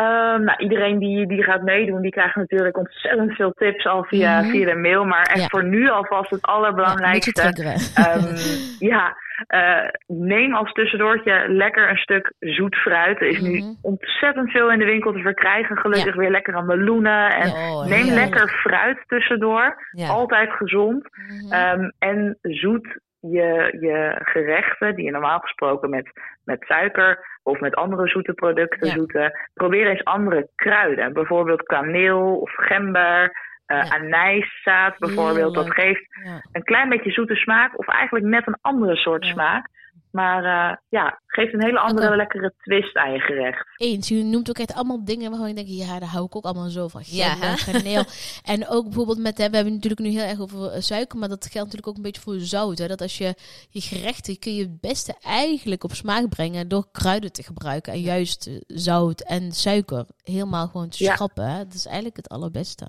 Ehm, 0.03 0.45
nou, 0.45 0.59
iedereen 0.59 0.99
die, 0.99 1.27
die 1.27 1.43
gaat 1.43 1.63
meedoen, 1.63 2.01
die 2.03 2.11
krijgt 2.11 2.37
natuurlijk 2.37 2.77
ontzettend 2.79 3.33
veel 3.35 3.53
tips 3.53 3.87
al 3.87 4.05
via, 4.05 4.41
Mhm. 4.41 4.51
via 4.51 4.67
de 4.67 4.75
mail. 4.77 5.05
Maar 5.05 5.23
echt 5.23 5.41
Ja. 5.41 5.47
voor 5.49 5.65
nu 5.65 5.91
alvast 5.91 6.31
het 6.31 6.47
Ja, 6.47 6.53
allerbelangrijkste. 6.53 7.43
beetje 7.43 7.93
Ehm, 7.95 8.37
ja, 8.93 9.17
eh, 9.47 9.89
neem 10.07 10.55
als 10.55 10.73
tussendoortje 10.73 11.45
lekker 11.49 11.91
een 11.91 11.97
stuk 11.97 12.33
zoet 12.39 12.77
fruit. 12.77 13.21
Er 13.21 13.27
is 13.27 13.41
Mhm. 13.41 13.51
nu 13.51 13.63
ontzettend 13.83 14.51
veel 14.51 14.71
in 14.73 14.79
de 14.79 14.85
winkel 14.85 15.13
te 15.13 15.19
verkrijgen. 15.19 15.77
Gelukkig 15.79 16.15
weer 16.15 16.31
lekkere 16.31 16.63
meloenen. 16.63 17.31
En 17.35 17.51
Oh, 17.51 17.87
neem 17.87 18.15
lekker 18.15 18.49
fruit 18.49 18.99
tussendoor. 19.07 19.87
Ja. 19.91 20.09
Altijd 20.09 20.51
gezond. 20.53 21.09
Mhm. 21.13 21.53
Ehm, 21.53 21.91
en 21.99 22.39
zoet 22.43 22.99
je, 23.31 23.77
je 23.81 24.21
gerechten 24.23 24.95
die 24.95 25.05
je 25.05 25.11
normaal 25.11 25.39
gesproken 25.39 25.91
met, 25.91 26.11
met 26.45 26.65
suiker 26.65 27.27
of 27.43 27.61
met 27.61 27.75
andere 27.75 28.09
zoete 28.09 28.33
producten 28.33 28.87
Ja. 28.87 28.93
zoeten. 28.95 29.33
Probeer 29.55 29.87
eens 29.87 30.05
andere 30.05 30.49
kruiden. 30.55 31.13
Bijvoorbeeld 31.13 31.63
kaneel 31.63 32.37
of 32.41 32.53
gember. 32.55 33.51
eh 33.67 33.77
Ja. 33.77 33.89
anijszaad 33.89 34.99
bijvoorbeeld. 34.99 35.55
Dat 35.55 35.73
geeft 35.75 36.07
een 36.53 36.63
klein 36.63 36.89
beetje 36.89 37.11
zoete 37.11 37.35
smaak. 37.35 37.79
Of 37.79 37.89
eigenlijk 37.89 38.25
net 38.25 38.47
een 38.47 38.59
andere 38.61 38.97
soort 38.97 39.25
smaak. 39.25 39.69
Maar 40.13 40.45
eh, 40.45 40.77
ja, 40.89 41.21
geeft 41.27 41.53
een 41.55 41.63
hele 41.65 41.79
andere 41.79 42.17
lekkere 42.17 42.53
twist 42.59 42.97
aan 42.97 43.13
je 43.13 43.19
gerecht. 43.21 43.67
Eens, 43.77 44.09
je 44.09 44.23
noemt 44.25 44.49
ook 44.49 44.59
echt 44.59 44.75
allemaal 44.75 45.05
dingen 45.05 45.31
waarvan 45.31 45.49
je 45.49 45.55
denkt, 45.55 45.71
ja, 45.77 45.99
daar 45.99 46.09
hou 46.09 46.25
ik 46.25 46.37
ook 46.37 46.45
allemaal 46.45 46.69
zo 46.69 46.89
van. 46.89 47.03
Ja, 47.05 47.55
kaneel. 47.67 48.05
en 48.55 48.69
ook 48.69 48.85
bijvoorbeeld 48.85 49.19
met, 49.19 49.39
hè, 49.39 49.51
we 49.51 49.55
hebben 49.57 49.75
natuurlijk 49.75 50.01
nu 50.01 50.09
heel 50.09 50.29
erg 50.29 50.41
over 50.41 50.71
eh, 50.71 50.81
suiker, 50.81 51.19
maar 51.19 51.29
dat 51.29 51.43
geldt 51.43 51.57
natuurlijk 51.59 51.87
ook 51.87 51.97
een 51.97 52.03
beetje 52.03 52.21
voor 52.23 52.39
zout. 52.39 52.79
Hè? 52.79 52.87
Dat 52.87 53.01
als 53.01 53.19
je 53.19 53.35
je 53.69 53.81
gerechten 53.81 54.39
kun 54.39 54.55
je 54.55 54.63
het 54.63 54.81
beste 54.81 55.15
eigenlijk 55.23 55.85
op 55.85 55.93
smaak 55.93 56.29
brengen 56.29 56.69
door 56.69 56.87
kruiden 56.93 57.33
te 57.33 57.43
gebruiken. 57.43 57.93
En 57.93 58.01
juist 58.01 58.47
eh, 58.47 58.55
zout 58.67 59.21
en 59.21 59.53
suiker 59.53 60.07
helemaal 60.23 60.67
gewoon 60.69 60.89
te 60.89 61.05
Ja. 61.05 61.15
schrappen. 61.15 61.51
Hè? 61.51 61.59
Dat 61.59 61.75
is 61.75 61.87
eigenlijk 61.87 62.17
het 62.17 62.29
allerbeste. 62.29 62.87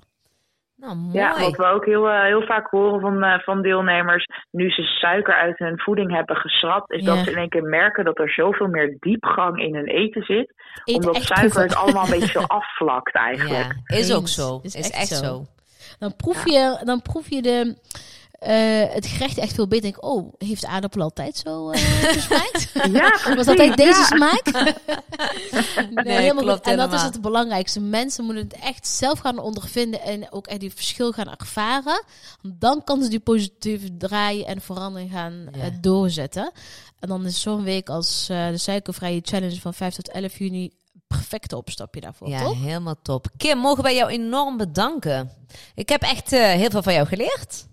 Nou, 0.76 0.96
mooi. 0.96 1.14
Ja, 1.18 1.38
wat 1.40 1.56
we 1.56 1.64
ook 1.66 1.84
heel, 1.84 2.08
eh, 2.08 2.22
heel 2.22 2.42
vaak 2.42 2.70
horen 2.70 3.00
van, 3.00 3.22
eh, 3.22 3.38
van 3.38 3.62
deelnemers, 3.62 4.26
nu 4.50 4.70
ze 4.70 4.82
suiker 4.82 5.34
uit 5.34 5.58
hun 5.58 5.78
voeding 5.80 6.12
hebben 6.12 6.36
geschrapt, 6.36 6.92
is 6.92 7.04
Ja. 7.04 7.14
dat 7.14 7.24
ze 7.24 7.30
in 7.30 7.36
één 7.36 7.48
keer 7.48 7.62
merken 7.62 8.04
dat 8.04 8.18
er 8.18 8.30
zoveel 8.30 8.66
meer 8.66 8.96
diepgang 9.00 9.60
in 9.60 9.74
hun 9.74 9.86
eten 9.86 10.22
zit. 10.22 10.54
Eet 10.84 10.94
omdat 10.96 11.14
suiker 11.14 11.34
proeven. 11.50 11.62
het 11.62 11.76
allemaal 11.76 12.04
een 12.04 12.10
beetje 12.20 12.38
zo 12.40 12.44
afvlakt 12.46 13.14
eigenlijk. 13.14 13.74
Ja, 13.84 13.96
is 13.96 14.14
ook 14.14 14.28
zo. 14.28 14.60
Is 14.62 14.74
Is, 14.74 14.90
echt 14.90 14.94
echt, 15.00 15.06
zo. 15.08 15.24
zo. 15.24 15.44
Dan 15.98 16.16
proef 16.16 16.44
je, 16.44 16.80
dan 16.84 17.02
proef 17.02 17.28
je 17.30 17.42
de, 17.42 17.76
eh, 18.44 18.94
het 18.94 19.06
gerecht 19.06 19.38
echt 19.38 19.54
veel 19.54 19.66
beter. 19.68 19.82
Denk, 19.82 19.96
ik, 19.96 20.04
oh, 20.04 20.32
heeft 20.38 20.66
aardappel 20.66 21.00
altijd 21.02 21.36
zo 21.36 21.70
eh 21.70 21.80
gesmaakt? 22.18 22.70
Ja, 22.92 23.18
Was 23.36 23.46
dat 23.46 23.48
altijd 23.48 23.76
deze 23.76 23.98
ja. 23.98 24.04
smaak? 24.04 24.42
nee, 26.04 26.16
helemaal 26.16 26.42
klopt 26.44 26.58
goed. 26.58 26.66
En 26.66 26.76
dat 26.76 26.92
is 26.92 27.02
het 27.02 27.20
belangrijkste. 27.20 27.80
Mensen 27.80 28.24
moeten 28.24 28.42
het 28.44 28.56
echt 28.62 28.86
zelf 28.86 29.18
gaan 29.18 29.38
ondervinden 29.38 30.00
en 30.02 30.32
ook 30.32 30.46
echt 30.46 30.60
die 30.60 30.74
verschil 30.74 31.12
gaan 31.12 31.30
ervaren. 31.38 32.04
Dan 32.42 32.84
kan 32.84 33.02
ze 33.02 33.08
die 33.08 33.20
positieve 33.20 33.96
draaien 33.96 34.46
en 34.46 34.60
verandering 34.60 35.10
gaan 35.10 35.48
eh, 35.52 35.60
doorzetten. 35.80 36.52
En 37.00 37.08
dan 37.08 37.26
is 37.26 37.40
zo'n 37.40 37.62
week 37.62 37.88
als 37.88 38.28
eh, 38.30 38.48
de 38.48 38.58
suikervrije 38.58 39.20
challenge 39.22 39.60
van 39.60 39.74
5 39.74 39.94
tot 39.94 40.08
11 40.10 40.38
juni 40.38 40.72
perfecte 41.06 41.56
opstapje 41.56 42.00
daarvoor, 42.00 42.28
Ja, 42.28 42.42
toch? 42.42 42.62
helemaal 42.62 42.96
top. 43.02 43.26
Kim, 43.36 43.58
mogen 43.58 43.82
wij 43.82 43.94
jou 43.94 44.10
enorm 44.10 44.56
bedanken. 44.56 45.30
Ik 45.74 45.88
heb 45.88 46.02
echt 46.02 46.32
eh, 46.32 46.40
heel 46.40 46.70
veel 46.70 46.82
van 46.82 46.92
jou 46.94 47.06
geleerd. 47.06 47.66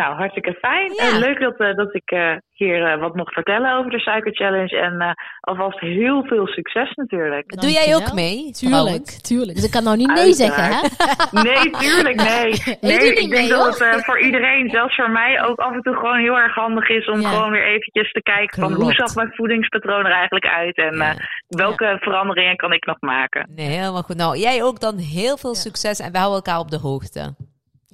Nou, 0.00 0.14
hartstikke 0.14 0.52
fijn. 0.60 0.92
Ja. 0.94 1.08
En 1.10 1.18
leuk 1.18 1.40
dat, 1.40 1.56
eh, 1.60 1.74
dat 1.74 1.94
ik 1.94 2.10
eh, 2.10 2.36
hier 2.52 2.84
eh, 2.92 3.00
wat 3.00 3.14
mocht 3.14 3.32
vertellen 3.32 3.76
over 3.78 3.90
de 3.90 3.98
Suiker 3.98 4.34
Challenge. 4.34 4.78
En 4.78 5.00
eh, 5.00 5.10
alvast 5.40 5.80
heel 5.80 6.24
veel 6.24 6.46
succes 6.46 6.90
natuurlijk. 6.94 7.60
Doe 7.60 7.70
jij 7.70 7.94
ook 7.96 8.12
mee? 8.12 8.50
Tuurlijk, 8.50 9.06
tuurlijk. 9.06 9.54
Dus 9.54 9.64
ik 9.64 9.70
kan 9.70 9.84
nou 9.84 9.96
niet 9.96 10.14
nee 10.14 10.32
zeggen, 10.32 10.64
hè? 10.64 10.80
Nee, 11.48 11.70
tuurlijk, 11.70 12.16
nee. 12.16 12.48
Ik 12.50 12.76
Nee, 12.80 12.98
ik 13.08 13.14
denk 13.16 13.30
mee, 13.30 13.48
dat 13.48 13.78
hoor. 13.78 13.88
het 13.88 14.04
voor 14.04 14.20
iedereen, 14.20 14.70
zelfs 14.70 14.94
voor 14.94 15.10
mij, 15.10 15.42
ook 15.44 15.58
af 15.58 15.72
en 15.72 15.82
toe 15.82 15.94
gewoon 15.94 16.18
heel 16.18 16.36
erg 16.38 16.54
handig 16.54 16.88
is 16.88 17.06
om 17.08 17.20
Ja. 17.20 17.28
gewoon 17.28 17.50
weer 17.50 17.66
eventjes 17.66 18.12
te 18.12 18.22
kijken 18.22 18.60
van 18.62 18.72
hoe 18.72 18.92
zag 18.92 19.14
mijn 19.14 19.32
voedingspatroon 19.34 20.04
er 20.06 20.12
eigenlijk 20.12 20.46
uit 20.46 20.76
en 20.76 20.96
Ja. 20.96 21.10
eh, 21.10 21.16
welke 21.48 21.96
veranderingen 22.00 22.56
kan 22.56 22.72
ik 22.72 22.86
nog 22.86 23.00
maken. 23.00 23.50
Nee, 23.54 23.66
helemaal 23.66 24.02
goed. 24.02 24.16
Nou, 24.16 24.38
jij 24.38 24.62
ook 24.62 24.80
dan 24.80 24.96
heel 24.98 25.36
veel 25.36 25.54
Ja. 25.54 25.60
succes 25.60 26.00
en 26.00 26.12
we 26.12 26.18
houden 26.18 26.42
elkaar 26.44 26.58
op 26.60 26.70
de 26.70 26.78
hoogte. 26.78 27.34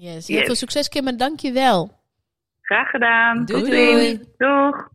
Yes. 0.00 0.26
Heel 0.26 0.36
Yes. 0.36 0.46
veel 0.46 0.54
succes, 0.54 0.88
Kim, 0.88 1.06
en 1.08 1.16
dank 1.16 1.40
je 1.40 1.52
wel. 1.52 1.98
Graag 2.62 2.90
gedaan. 2.90 3.44
Doei, 3.44 3.70
doei. 3.70 4.16
Doeg. 4.38 4.88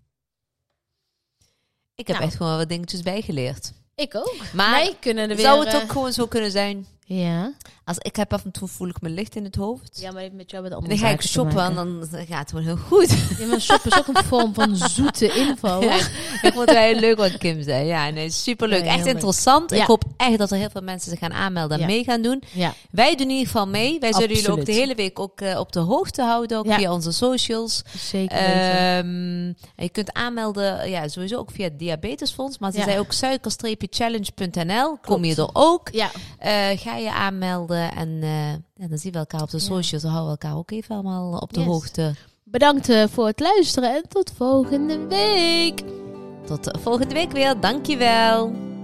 Ik 1.95 2.07
heb 2.07 2.15
Nou. 2.15 2.27
echt 2.29 2.35
gewoon 2.35 2.57
wat 2.57 2.69
dingetjes 2.69 3.01
bijgeleerd. 3.01 3.73
Ik 3.95 4.15
ook. 4.15 4.35
Maar 4.53 4.71
Wij 4.71 4.95
kunnen 4.99 5.29
er 5.29 5.35
weer... 5.35 5.45
zou 5.45 5.65
het 5.65 5.73
eh, 5.73 5.81
ook 5.81 5.91
gewoon 5.91 6.11
zo 6.13 6.25
kunnen 6.27 6.51
zijn? 6.51 6.85
Ja. 7.05 7.53
Als 7.85 7.97
ik 7.97 8.15
heb 8.15 8.33
af 8.33 8.43
en 8.43 8.51
toe 8.51 8.67
voel 8.67 8.87
ik 8.87 9.01
me 9.01 9.09
licht 9.09 9.35
in 9.35 9.43
het 9.43 9.55
hoofd. 9.55 9.97
Ja, 10.01 10.11
maar 10.11 10.21
heeft 10.21 10.33
met 10.33 10.51
jou 10.51 10.63
met 10.63 10.71
andere 10.73 10.89
dan 10.95 10.97
ga 11.03 11.09
ik 11.13 11.21
shoppen 11.21 11.59
en 11.65 11.75
dan 11.75 12.07
gaat 12.11 12.39
het 12.39 12.49
gewoon 12.49 12.65
heel 12.65 12.77
goed. 12.77 13.09
Ja, 13.39 13.45
maar 13.45 13.61
shoppen 13.61 13.91
is 13.91 13.97
ook 13.97 14.07
een 14.07 14.23
vorm 14.23 14.53
van 14.53 14.75
zoete 14.75 15.27
info. 15.33 15.79
Ja, 15.85 15.95
ik 15.95 16.51
vond 16.53 16.55
het 16.55 16.71
wel 16.71 16.81
heel 16.83 16.99
leuk 16.99 17.17
wat 17.17 17.37
Kim 17.37 17.61
zei. 17.63 17.85
Ja, 17.85 18.09
nee, 18.09 18.29
superleuk. 18.29 18.83
Ja, 18.83 18.91
echt 18.93 19.03
leuk. 19.03 19.13
interessant. 19.13 19.71
Ik 19.71 19.81
hoop 19.81 20.03
echt 20.17 20.37
dat 20.37 20.51
er 20.51 20.57
heel 20.57 20.69
veel 20.69 20.81
mensen 20.81 21.09
zich 21.09 21.19
gaan 21.19 21.33
aanmelden 21.33 21.79
en 21.79 21.85
mee 21.85 22.03
gaan 22.03 22.21
doen. 22.21 22.43
Ja. 22.51 22.73
Wij 22.91 23.11
doen 23.15 23.25
in 23.27 23.29
ieder 23.29 23.45
geval 23.45 23.67
mee. 23.67 23.99
Wij 23.99 24.13
zullen 24.13 24.35
jullie 24.35 24.51
ook 24.51 24.65
de 24.65 24.71
hele 24.71 24.95
week 24.95 25.19
ook 25.19 25.41
eh, 25.41 25.59
op 25.59 25.71
de 25.71 25.79
hoogte 25.79 26.21
houden, 26.21 26.57
ook 26.57 26.73
via 26.73 26.93
onze 26.93 27.11
socials. 27.11 27.81
Zeker. 27.97 28.37
Ehm, 28.37 29.45
je 29.75 29.89
kunt 29.91 30.13
aanmelden, 30.13 30.89
ja, 30.89 31.07
sowieso 31.07 31.37
ook 31.37 31.51
via 31.51 31.63
het 31.63 31.79
Diabetesfonds. 31.79 32.57
Maar 32.57 32.71
ze 32.71 32.81
zei 32.81 32.99
ook 32.99 33.11
suiker-challenge.nl. 33.11 34.97
Kom 35.01 35.23
je 35.25 35.35
er 35.35 35.49
ook. 35.53 35.89
ja, 35.91 36.11
Eh, 36.39 36.51
ga 36.79 36.95
je 36.95 37.11
aanmelden 37.11 37.74
en, 37.77 38.19
eh, 38.21 38.87
dan 38.87 38.97
zien 38.97 39.11
we 39.11 39.17
elkaar 39.17 39.41
op 39.41 39.49
de 39.49 39.59
socials. 39.59 40.03
Dan 40.03 40.11
houden 40.11 40.31
elkaar 40.31 40.57
ook 40.57 40.71
even 40.71 40.95
allemaal 40.95 41.37
op 41.37 41.53
de 41.53 41.61
hoogte. 41.61 42.13
Bedankt 42.43 42.89
eh, 42.89 43.03
voor 43.07 43.25
het 43.25 43.39
luisteren 43.39 43.95
en 43.95 44.03
tot 44.07 44.31
volgende 44.35 45.07
week. 45.07 45.81
Tot 46.45 46.71
volgende 46.81 47.13
week 47.13 47.31
weer. 47.31 47.59
Dankjewel. 47.59 48.74